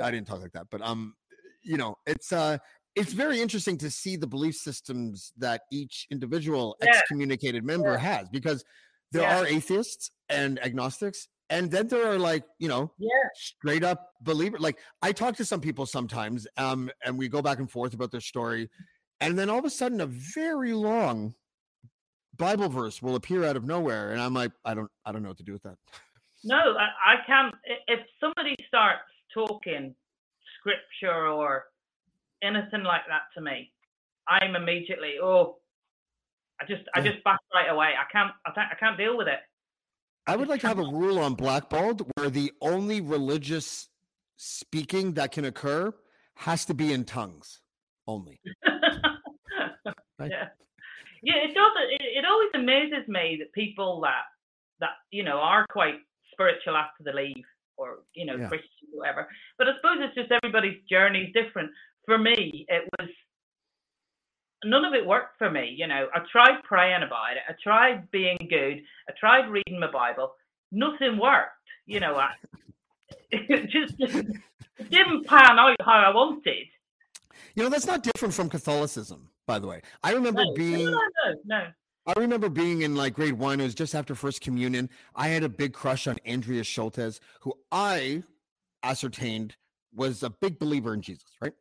[0.00, 1.14] I didn't talk like that, but um,
[1.62, 2.58] you know, it's uh,
[2.96, 6.88] it's very interesting to see the belief systems that each individual Yeah.
[6.88, 7.98] excommunicated member Yeah.
[7.98, 8.64] has, because
[9.12, 9.38] there Yeah.
[9.38, 14.58] are atheists and agnostics, and then there are like you know Yeah, straight up believer.
[14.58, 18.10] Like I talk to some people sometimes, um, and we go back and forth about
[18.10, 18.68] their story,
[19.20, 21.34] and then all of a sudden, a very long
[22.36, 25.28] Bible verse will appear out of nowhere, and I'm like, I don't, I don't know
[25.28, 25.78] what to do with that.
[26.44, 27.54] no, I, I can't.
[27.86, 29.94] If somebody starts talking
[30.58, 31.66] scripture or
[32.42, 33.72] anything like that to me,
[34.28, 35.56] I'm immediately oh,
[36.60, 37.92] I just I just back right away.
[37.98, 39.40] I can't I, can't- I can't deal with it.
[40.28, 43.88] I would like to have a rule on Blackballed where the only religious
[44.36, 45.94] speaking that can occur
[46.34, 47.60] has to be in tongues
[48.06, 48.40] only.
[50.18, 50.30] Right.
[50.30, 50.48] Yeah,
[51.22, 51.34] yeah.
[51.44, 51.72] It does.
[51.90, 54.22] It, it always amazes me that people that
[54.80, 55.96] that you know are quite
[56.32, 57.44] spiritual after they leave,
[57.76, 58.48] or you know, Yeah.
[58.48, 59.28] Christian, whatever.
[59.58, 61.70] But I suppose it's just everybody's journey is different.
[62.06, 63.08] For me, it was
[64.64, 65.74] none of it worked for me.
[65.76, 67.42] You know, I tried praying about it.
[67.48, 68.82] I tried being good.
[69.08, 70.32] I tried reading my Bible.
[70.72, 71.50] Nothing worked.
[71.86, 72.30] You know, I,
[73.30, 74.36] it just didn't,
[74.78, 76.66] it didn't pan out how I wanted.
[77.54, 79.82] You know, that's not different from Catholicism, by the way.
[80.02, 81.66] I remember No, being no, no, no.
[82.06, 83.60] I remember being in like grade one.
[83.60, 84.88] It was just after First Communion.
[85.16, 88.22] I had a big crush on Andrea Schultes, who I
[88.82, 89.56] ascertained
[89.92, 91.52] was a big believer in Jesus, right?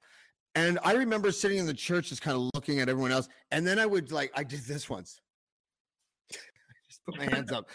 [0.55, 3.27] And I remember sitting in the church, just kind of looking at everyone else.
[3.51, 5.19] And then I would like, I did this once.
[6.31, 6.37] I
[6.89, 7.69] just put my hands up.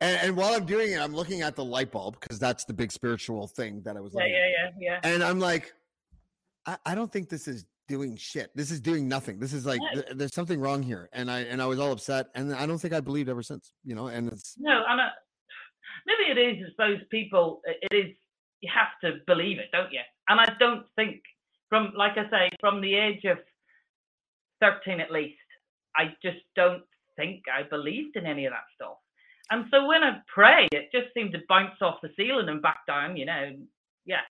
[0.00, 2.72] And, and while I'm doing it, I'm looking at the light bulb because that's the
[2.72, 5.12] big spiritual thing that I was Yeah, looking yeah, yeah, yeah.
[5.12, 5.72] And I'm like,
[6.66, 8.50] I, I don't think this is doing shit.
[8.54, 9.40] This is doing nothing.
[9.40, 11.10] This is like th- there's something wrong here.
[11.12, 12.26] And I and I was all upset.
[12.36, 13.72] And I don't think I believed ever since.
[13.84, 15.08] You know, and it's No, and I,
[16.06, 16.64] maybe it is.
[16.64, 17.60] I suppose people.
[17.90, 18.14] It is.
[18.60, 20.00] You have to believe it, don't you?
[20.28, 21.22] And I don't think
[21.70, 23.38] from, like I say, from the age of
[24.60, 25.38] thirteen at least,
[25.96, 26.82] I just don't
[27.16, 28.96] think I believed in any of that stuff.
[29.50, 32.80] And so when I pray, it just seemed to bounce off the ceiling and back
[32.86, 33.16] down.
[33.16, 33.52] You know,
[34.04, 34.20] yeah,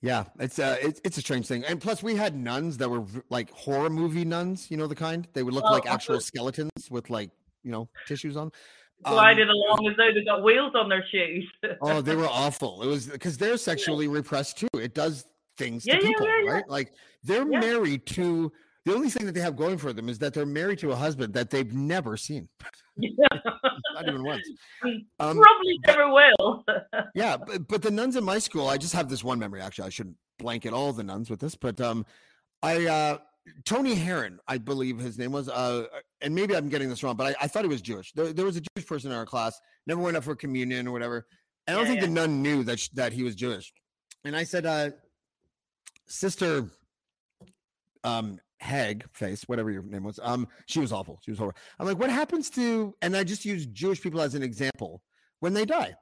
[0.00, 1.64] yeah, it's uh it's it's a strange thing.
[1.64, 5.26] And plus we had nuns that were like horror movie nuns, you know the kind?
[5.32, 7.30] They would look Oh, like actual thought- skeletons with like,
[7.62, 8.50] you know, tissues on.
[9.04, 11.48] glided Um, along as though they got wheels on their shoes.
[11.80, 12.82] Oh, they were awful.
[12.82, 14.68] It was because they're sexually repressed too.
[14.74, 15.24] It does
[15.56, 16.52] things Yeah, to yeah, people, yeah, yeah.
[16.52, 16.68] right?
[16.68, 16.92] Like
[17.22, 17.60] they're Yeah.
[17.60, 18.52] married to
[18.84, 20.96] the only thing that they have going for them is that they're married to a
[20.96, 22.48] husband that they've never seen,
[22.98, 24.46] not even once.
[25.18, 26.64] Um, Probably never will.
[27.14, 29.62] yeah, but, but the nuns in my school, I just have this one memory.
[29.62, 32.04] Actually, I shouldn't blanket all the nuns with this, but um,
[32.62, 33.18] I uh,
[33.64, 35.86] Tony Heron, I believe his name was, uh,
[36.20, 38.12] and maybe I'm getting this wrong, but I, I thought he was Jewish.
[38.12, 40.92] There, there was a Jewish person in our class, never went up for communion or
[40.92, 41.26] whatever.
[41.66, 43.72] And I don't Yeah, think the nun knew that sh- that he was Jewish.
[44.24, 44.90] And I said, uh,
[46.06, 46.66] Sister
[48.02, 50.18] um Hag face, whatever your name was.
[50.22, 51.20] Um, she was awful.
[51.22, 51.58] She was horrible.
[51.78, 55.02] I'm like, what happens to and I just use Jewish people as an example
[55.40, 55.94] when they die.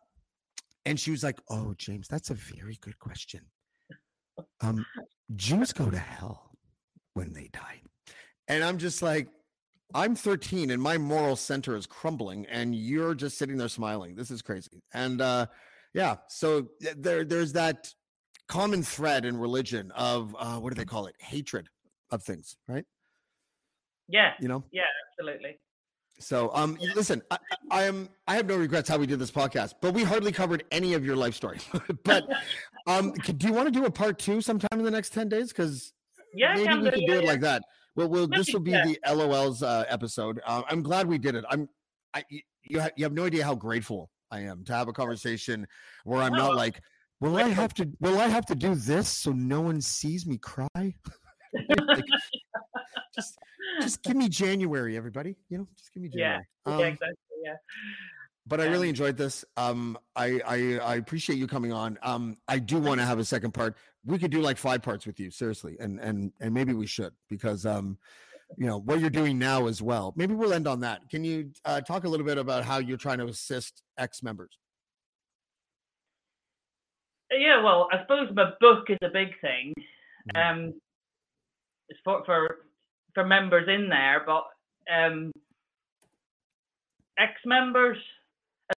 [0.85, 3.41] And she was like, Oh, James, that's a very good question.
[4.61, 4.87] Um,
[5.35, 6.51] Jews go to hell
[7.15, 7.83] when they die.
[8.49, 9.29] And I'm just like,
[9.95, 14.15] I'm 13 and my moral center is crumbling, and you're just sitting there smiling.
[14.15, 14.83] This is crazy.
[14.95, 15.47] And uh
[15.95, 17.93] yeah, so there there's that
[18.53, 21.15] common thread in religion of uh what do they call it?
[21.19, 21.69] Hatred
[22.11, 22.85] of things, right?
[24.09, 24.63] yeah, You know?
[24.71, 25.59] Yeah, absolutely.
[26.19, 27.39] So, um, y- listen, I,
[27.71, 30.65] I am I have no regrets how we did this podcast, but we hardly covered
[30.71, 31.61] any of your life story.
[32.05, 32.25] but
[32.87, 35.49] um, do you want to do a part two sometime in the next ten days?
[35.49, 35.95] Because
[36.35, 37.31] Yeah, maybe can we could do yeah, it yeah.
[37.31, 37.63] like that.
[37.97, 38.85] Well, well, this will be yeah.
[38.85, 40.41] the LOL's uh, episode.
[40.47, 41.45] Uh, I'm glad we did it.
[41.49, 41.69] I'm,
[42.13, 42.25] I
[42.65, 45.67] you, ha- you have no idea how grateful I am to have a conversation
[46.05, 46.81] where I'm not Oh, like,
[47.23, 50.37] will I have to, will I have to do this so no one sees me
[50.39, 50.69] cry?
[51.87, 52.05] Like,
[53.15, 53.39] just,
[53.83, 55.37] just give me January, everybody.
[55.51, 56.43] You know, just give me January.
[56.67, 57.15] yeah, Um, exactly.
[57.45, 57.55] Yeah.
[58.47, 59.45] but I really Um, enjoyed this.
[59.59, 61.99] Um, I, I I appreciate you coming on.
[62.03, 63.77] Um, I do want to have a second part.
[64.07, 67.13] We could do like five parts with you, seriously, and and and maybe we should
[67.29, 67.99] because um,
[68.57, 70.15] you know what you're doing now as well.
[70.17, 71.03] Maybe we'll end on that.
[71.11, 74.57] Can you uh, talk a little bit about how you're trying to assist ex members?
[77.33, 79.73] Yeah, well, I suppose my book is a big thing.
[80.35, 80.37] Mhm.
[80.53, 80.81] Um,
[81.89, 82.67] it's for for
[83.15, 84.45] for members in there, but
[84.91, 85.33] um,
[87.19, 87.99] ex-members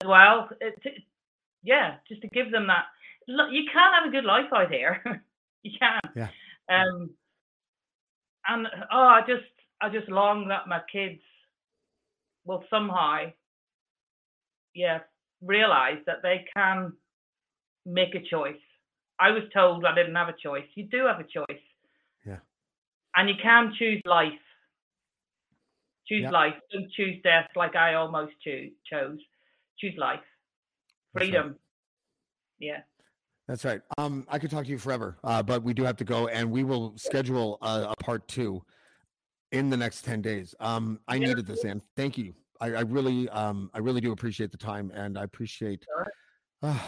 [0.00, 0.48] as well.
[0.60, 1.02] It, it-
[1.62, 2.84] yeah, just to give them that.
[3.26, 5.02] Look, you can have a good life out here.
[5.64, 6.00] you can.
[6.14, 6.28] Yeah.
[6.68, 7.10] Um,
[8.46, 9.50] and oh, I just
[9.80, 11.20] I just long that my kids
[12.44, 13.26] will somehow,
[14.74, 15.00] yeah,
[15.42, 16.92] realize that they can
[17.86, 18.60] make a choice.
[19.18, 20.66] I was told I didn't have a choice.
[20.74, 21.62] You do have a choice.
[22.26, 22.38] Yeah.
[23.14, 24.32] And you can choose life.
[26.06, 26.30] Choose Yeah.
[26.30, 26.54] life.
[26.72, 29.18] Don't choose death like I almost choo- chose.
[29.78, 30.20] Choose life.
[31.14, 31.30] That's right.
[31.30, 31.56] Freedom.
[32.58, 32.80] Yeah.
[33.48, 33.80] That's right.
[33.96, 36.50] Um, I could talk to you forever, uh, but we do have to go, and
[36.50, 38.62] we will schedule a, a part two
[39.52, 40.54] in the next ten days.
[40.58, 41.28] Um, I Yeah.
[41.28, 42.34] needed this, and thank you.
[42.60, 46.06] I, I really, um, I really do appreciate the time, and I appreciate Sure.
[46.62, 46.78] uh,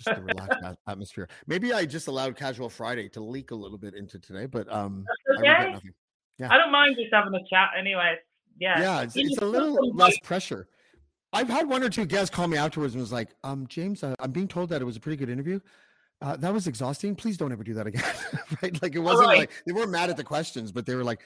[0.00, 1.28] just the relaxed atmosphere.
[1.46, 5.06] Maybe I just allowed Casual Friday to leak a little bit into today, but um,
[5.36, 5.70] I Okay.
[5.72, 5.92] nothing.
[6.48, 8.16] I don't mind just having a chat anyway.
[8.58, 8.80] Yeah.
[8.80, 10.68] Yeah, it's, it's a little less pressure.
[11.32, 14.14] I've had one or two guests call me afterwards and was like, um, James, uh,
[14.18, 15.60] I'm being told that it was a pretty good interview.
[16.22, 17.14] Uh, that was exhausting.
[17.14, 18.02] Please don't ever do that again.
[18.62, 18.82] right?
[18.82, 19.38] Like it wasn't right.
[19.38, 21.20] like they weren't mad at the questions, but they were like,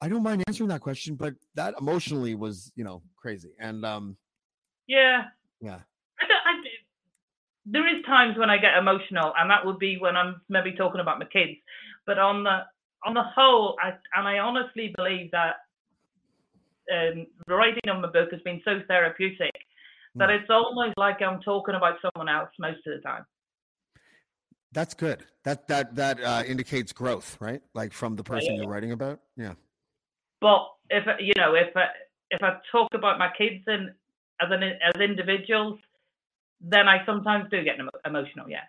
[0.00, 3.50] I don't mind answering that question, but that emotionally was, you know, crazy.
[3.58, 4.16] And um,
[4.86, 5.24] Yeah.
[5.60, 5.80] yeah,
[6.20, 6.62] I I,
[7.70, 11.00] there is times when I get emotional, and that would be when I'm maybe talking
[11.00, 11.58] about my kids.
[12.06, 12.60] But on the
[13.04, 15.56] on the whole, I, and I honestly believe that
[16.92, 19.54] um, writing on my book has been so therapeutic
[20.14, 20.40] that Mm.
[20.40, 23.24] it's almost like I'm talking about someone else most of the time.
[24.72, 25.24] That's good.
[25.44, 27.62] That that that uh, indicates growth, right?
[27.74, 28.62] Like from the person yeah.
[28.62, 29.20] you're writing about.
[29.36, 29.54] Yeah.
[30.40, 31.86] But if you know, if I,
[32.30, 33.90] if I talk about my kids and
[34.40, 35.78] as an as individuals,
[36.60, 38.48] then I sometimes do get emotional.
[38.48, 38.62] Yeah.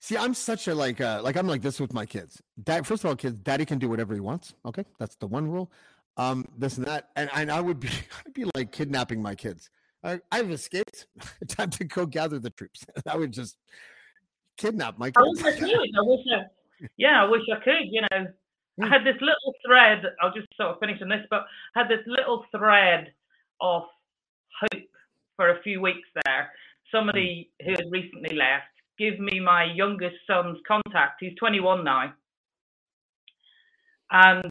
[0.00, 2.40] See, I'm such a like uh like I'm like this with my kids.
[2.62, 4.54] Dad, first of all, kids, daddy can do whatever he wants.
[4.66, 5.72] Okay, that's the one rule.
[6.16, 7.88] Um, this and that, and, and I would be
[8.26, 9.70] I'd be like kidnapping my kids.
[10.02, 11.06] I, I've escaped.
[11.48, 12.84] Time to go gather the troops.
[13.06, 13.56] I would just
[14.56, 15.60] kidnap my I wish I kids.
[15.60, 15.70] could.
[15.98, 17.86] I wish I, yeah, I wish I could.
[17.90, 18.26] You know,
[18.82, 20.02] I had this little thread.
[20.20, 23.12] I'll just sort of finish on this, but I had this little thread
[23.60, 23.84] of
[24.60, 24.82] hope
[25.36, 26.50] for a few weeks there.
[26.90, 28.66] Somebody who had recently left
[28.98, 31.16] give me my youngest son's contact.
[31.20, 32.12] He's 21 now,
[34.10, 34.48] and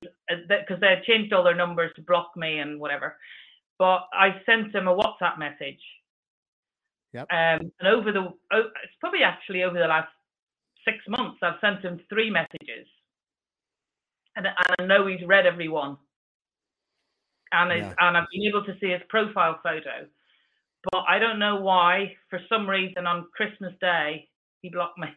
[0.49, 3.17] because they had changed all their numbers to block me and whatever.
[3.79, 5.79] But I sent him a WhatsApp message.
[7.13, 7.27] Yep.
[7.31, 10.09] Um, and over the, oh, it's probably actually over the last
[10.83, 12.87] six months, I've sent him three messages,
[14.35, 15.97] and, and I know he's read every one,
[17.51, 17.93] and is, Yeah.
[17.99, 20.07] and I've been able to see his profile photo,
[20.91, 22.13] but I don't know why.
[22.29, 24.27] For some reason, on Christmas Day,
[24.61, 25.07] he blocked me.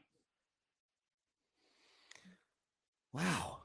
[3.13, 3.59] Wow.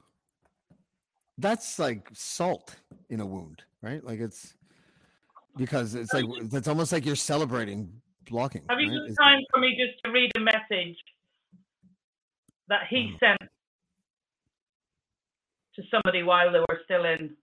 [1.38, 2.76] That's like salt
[3.10, 4.02] in a wound, right?
[4.04, 4.54] Like it's
[5.56, 8.62] because it's like it's almost like you're celebrating blocking.
[8.68, 9.08] Have you right?
[9.16, 10.96] got time for me just to read a message
[12.68, 13.18] that he Mm.
[13.20, 13.50] sent
[15.74, 17.36] to somebody while they were still in?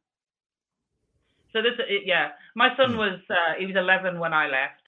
[1.59, 2.97] So this, it- yeah, my son Mm.
[2.97, 4.81] was uh, he was 11 when I left.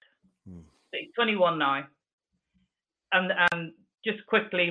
[0.48, 0.64] Mm.
[0.92, 1.84] He's 21 now,
[3.12, 3.72] and and
[4.04, 4.70] just quickly,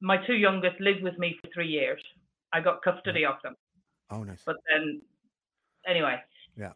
[0.00, 2.02] my two youngest lived with me for three years.
[2.52, 3.56] I got custody of them
[4.10, 4.42] oh, nice.
[4.46, 5.02] but then
[5.86, 6.16] anyway
[6.56, 6.72] Yeah.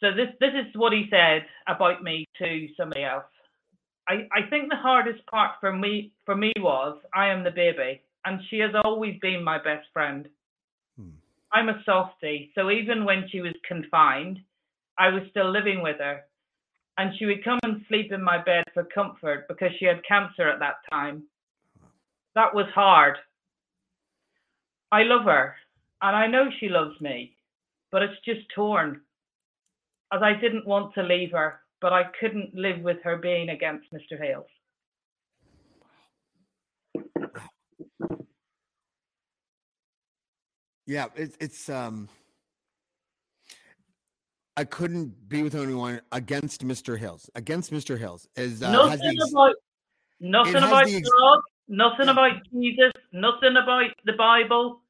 [0.00, 3.24] so this this is what he said about me to somebody else
[4.08, 8.00] i i think the hardest part for me for me was i am the baby
[8.24, 10.41] and she has always been my best friend Hmm.
[11.52, 14.38] I'm a softie so even when she was confined
[14.98, 16.20] i was still living with her
[16.98, 20.48] and she would come and sleep in my bed for comfort because she had cancer
[20.48, 21.22] at that time
[22.34, 23.16] that was hard
[24.90, 25.54] i love her
[26.02, 27.36] and I know she loves me,
[27.92, 29.00] but it's just torn.
[30.12, 33.86] As I didn't want to leave her, but I couldn't live with her being against
[33.92, 34.20] Mr.
[34.20, 34.46] Hales.
[40.86, 42.08] Yeah, it's it's um
[44.56, 46.98] I couldn't be with anyone against Mr.
[46.98, 47.30] Hales.
[47.34, 47.98] Against Mr.
[47.98, 49.54] Hales is uh, has nothing about
[50.20, 52.12] nothing about God, nothing Yeah.
[52.12, 54.80] about Jesus, nothing about the Bible.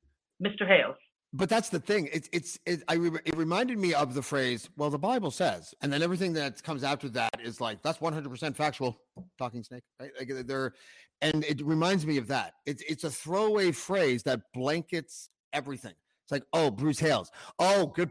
[0.42, 0.66] Mr.
[0.66, 0.96] Hales.
[1.32, 2.08] but that's the thing.
[2.12, 5.72] It's it's it, I re- it reminded me of the phrase, "Well, the Bible says,"
[5.80, 8.98] and then everything that comes after that is like that's one hundred percent factual.
[9.38, 10.10] Talking snake, right?
[10.18, 10.74] Like they're,
[11.20, 12.54] and it reminds me of that.
[12.66, 15.94] It's it's a throwaway phrase that blankets everything.
[16.24, 17.30] It's like, oh, Bruce Hales.
[17.58, 18.10] Oh, good,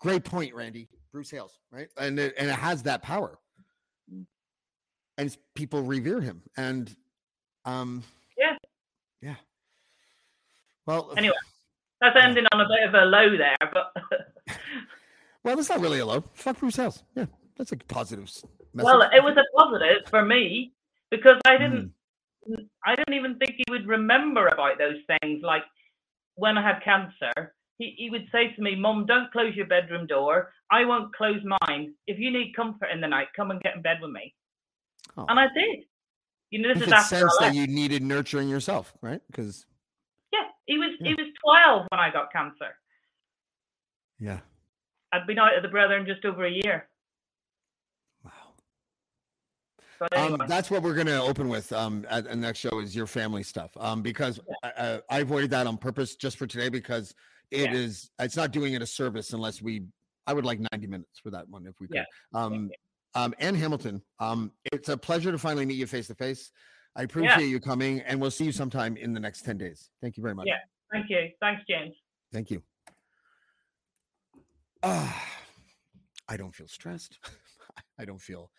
[0.00, 0.88] great point, Randy.
[1.12, 1.88] Bruce Hales, right?
[1.98, 3.38] And it, and it has that power,
[5.18, 6.42] and people revere him.
[6.56, 6.94] And
[7.64, 8.02] um,
[8.38, 8.56] Yeah.
[9.20, 9.34] yeah.
[10.86, 11.34] Well, Anyway.
[12.00, 12.26] That's Yeah.
[12.26, 13.92] ending on a bit of a low there, but
[15.44, 16.22] Well, that's not really a low.
[16.34, 17.02] Fuck Bruce Hales.
[17.14, 17.26] Yeah,
[17.56, 18.44] that's a positive message.
[18.84, 20.72] well, it was a positive for me
[21.10, 21.92] because I didn't
[22.50, 22.68] Mm.
[22.84, 25.44] I don't even think he would remember about those things.
[25.44, 25.62] Like
[26.42, 30.08] when I had cancer, he, he would say to me, Mom, don't close your bedroom
[30.08, 30.52] door.
[30.72, 31.94] I won't close mine.
[32.08, 34.34] If you need comfort in the night, come and get in bed with me.
[35.16, 35.24] Oh.
[35.28, 35.84] And I did.
[36.50, 39.20] You know, You this is after sense that you needed nurturing yourself, right?
[39.28, 39.66] Because
[40.32, 41.10] Yeah, he was Yeah.
[41.10, 42.74] he was 12 when I got cancer.
[44.18, 44.40] yeah,
[45.12, 46.88] I'd been out of the Brethren just over a year.
[48.24, 48.32] wow.
[49.76, 49.84] But
[50.16, 51.72] Um, that's what we're going to open with.
[51.72, 53.70] Um, at the next show is your family stuff.
[53.78, 57.14] Um, because I, I, I avoided that on purpose just for today because
[57.50, 57.74] it Yeah.
[57.74, 59.82] is it's not doing it a service unless we.
[60.26, 61.96] I would like ninety minutes for that one if we could.
[61.96, 62.04] Yeah.
[62.32, 62.70] Um,
[63.14, 64.00] um, Anne Hamilton.
[64.20, 66.52] Um, it's a pleasure to finally meet you face to face.
[66.94, 69.90] I appreciate you coming, and we'll see you sometime in the next ten days.
[70.00, 70.46] Thank you very much.
[70.46, 70.58] Yeah.
[70.92, 71.28] thank you.
[71.40, 71.94] Thanks, James.
[72.32, 72.62] Thank you.
[74.82, 75.28] Ah,
[76.28, 77.18] I don't feel stressed.
[77.98, 78.50] I don't feel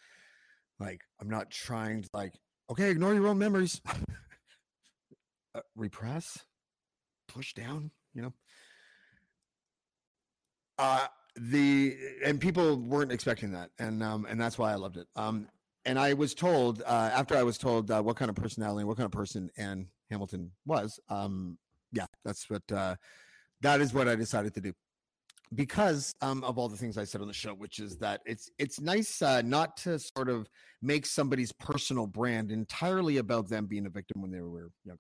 [0.80, 2.34] like I'm not trying to like,
[2.70, 3.82] okay, ignore your own memories.
[5.56, 6.46] uh, repress,
[7.28, 8.34] push down, you know.
[10.78, 15.08] Uh the and people weren't expecting that and um and that's why I loved it.
[15.16, 15.48] Um
[15.86, 18.88] and I was told uh, after I was told uh, what kind of personality and
[18.88, 21.00] what kind of person Anne Hamilton was.
[21.10, 21.58] Um,
[21.92, 22.96] yeah, that's what uh,
[23.62, 24.74] that is what I decided to do
[25.56, 28.50] because um, of all the things I said on the show, which is that it's
[28.58, 30.48] it's nice uh, not to sort of
[30.82, 35.00] make somebody's personal brand entirely about them being a victim when they were younger.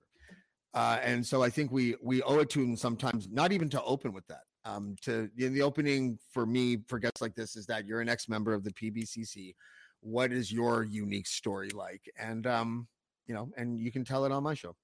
[0.73, 3.83] Uh, and so I think we we owe it to them sometimes, not even to
[3.83, 4.41] open with that.
[4.65, 8.29] Um, to the opening for me for guests like this is that you're an ex
[8.29, 9.55] member of the PBCC.
[9.99, 12.01] What is your unique story like?
[12.17, 12.87] And um,
[13.27, 14.75] you know, and you can tell it on my show.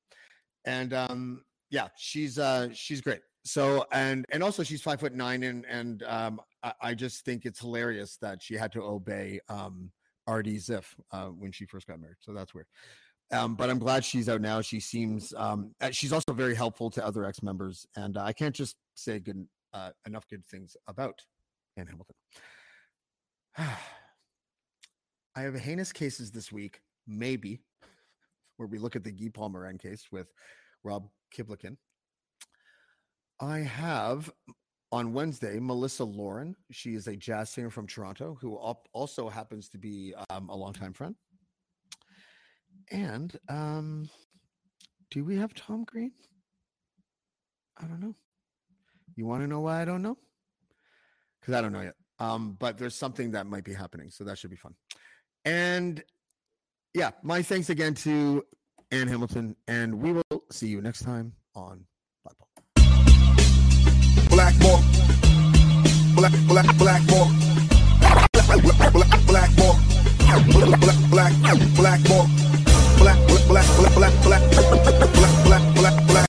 [0.65, 5.43] And um, yeah, she's uh, she's great so and and also she's five foot nine
[5.43, 9.91] and and um I, I, just think it's hilarious that she had to obey um
[10.29, 12.17] Artie Ziff uh, when she first got married.
[12.19, 12.67] So that's weird.
[13.31, 14.61] Um, but I'm glad she's out now.
[14.61, 18.33] She seems um, uh, she's also very helpful to other ex members, and uh, I
[18.33, 21.21] can't just say good uh, enough good things about
[21.77, 22.15] Anne Hamilton.
[25.35, 27.61] I have heinous cases this week, maybe,
[28.57, 30.31] where we look at the Guy Paul Morin case with
[30.83, 31.77] Rob Kiblikin.
[33.39, 34.31] I have
[34.91, 36.55] on Wednesday Melissa Lauren.
[36.71, 40.93] She is a jazz singer from Toronto who also happens to be um, a longtime
[40.93, 41.15] friend.
[42.91, 44.09] And um,
[45.11, 46.11] do we have Tom Green?
[47.77, 48.15] I don't know.
[49.15, 50.17] You want to know why I don't know?
[51.39, 51.95] Because I don't know yet.
[52.19, 54.75] Um, but there's something that might be happening, so that should be fun.
[55.45, 56.03] And
[56.93, 58.43] yeah, my thanks again to
[58.91, 61.85] Anne Hamilton, and we will see you next time on
[64.69, 65.29] black more.
[66.15, 67.27] Black, black, black more.
[68.33, 69.79] Black, black, black, black.
[70.19, 71.29] Black, black, black,
[71.75, 72.19] black.
[72.99, 73.17] Black,
[73.47, 73.65] black,
[73.95, 74.93] black, black, black,
[75.45, 76.05] black.
[76.09, 76.28] Black,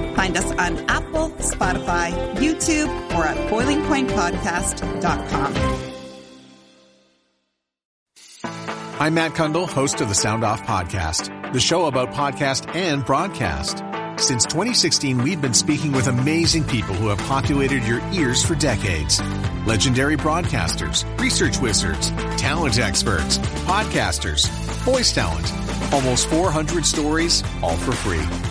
[0.15, 5.55] Find us on Apple, Spotify, YouTube, or at boilingpointpodcast.com.
[8.99, 13.83] I'm Matt Cundill, host of the Sound Off Podcast, the show about podcast and broadcast.
[14.21, 19.19] Since 2016, we've been speaking with amazing people who have populated your ears for decades.
[19.65, 24.47] Legendary broadcasters, research wizards, talent experts, podcasters,
[24.83, 25.51] voice talent.
[25.91, 28.50] Almost 400 stories, all for free.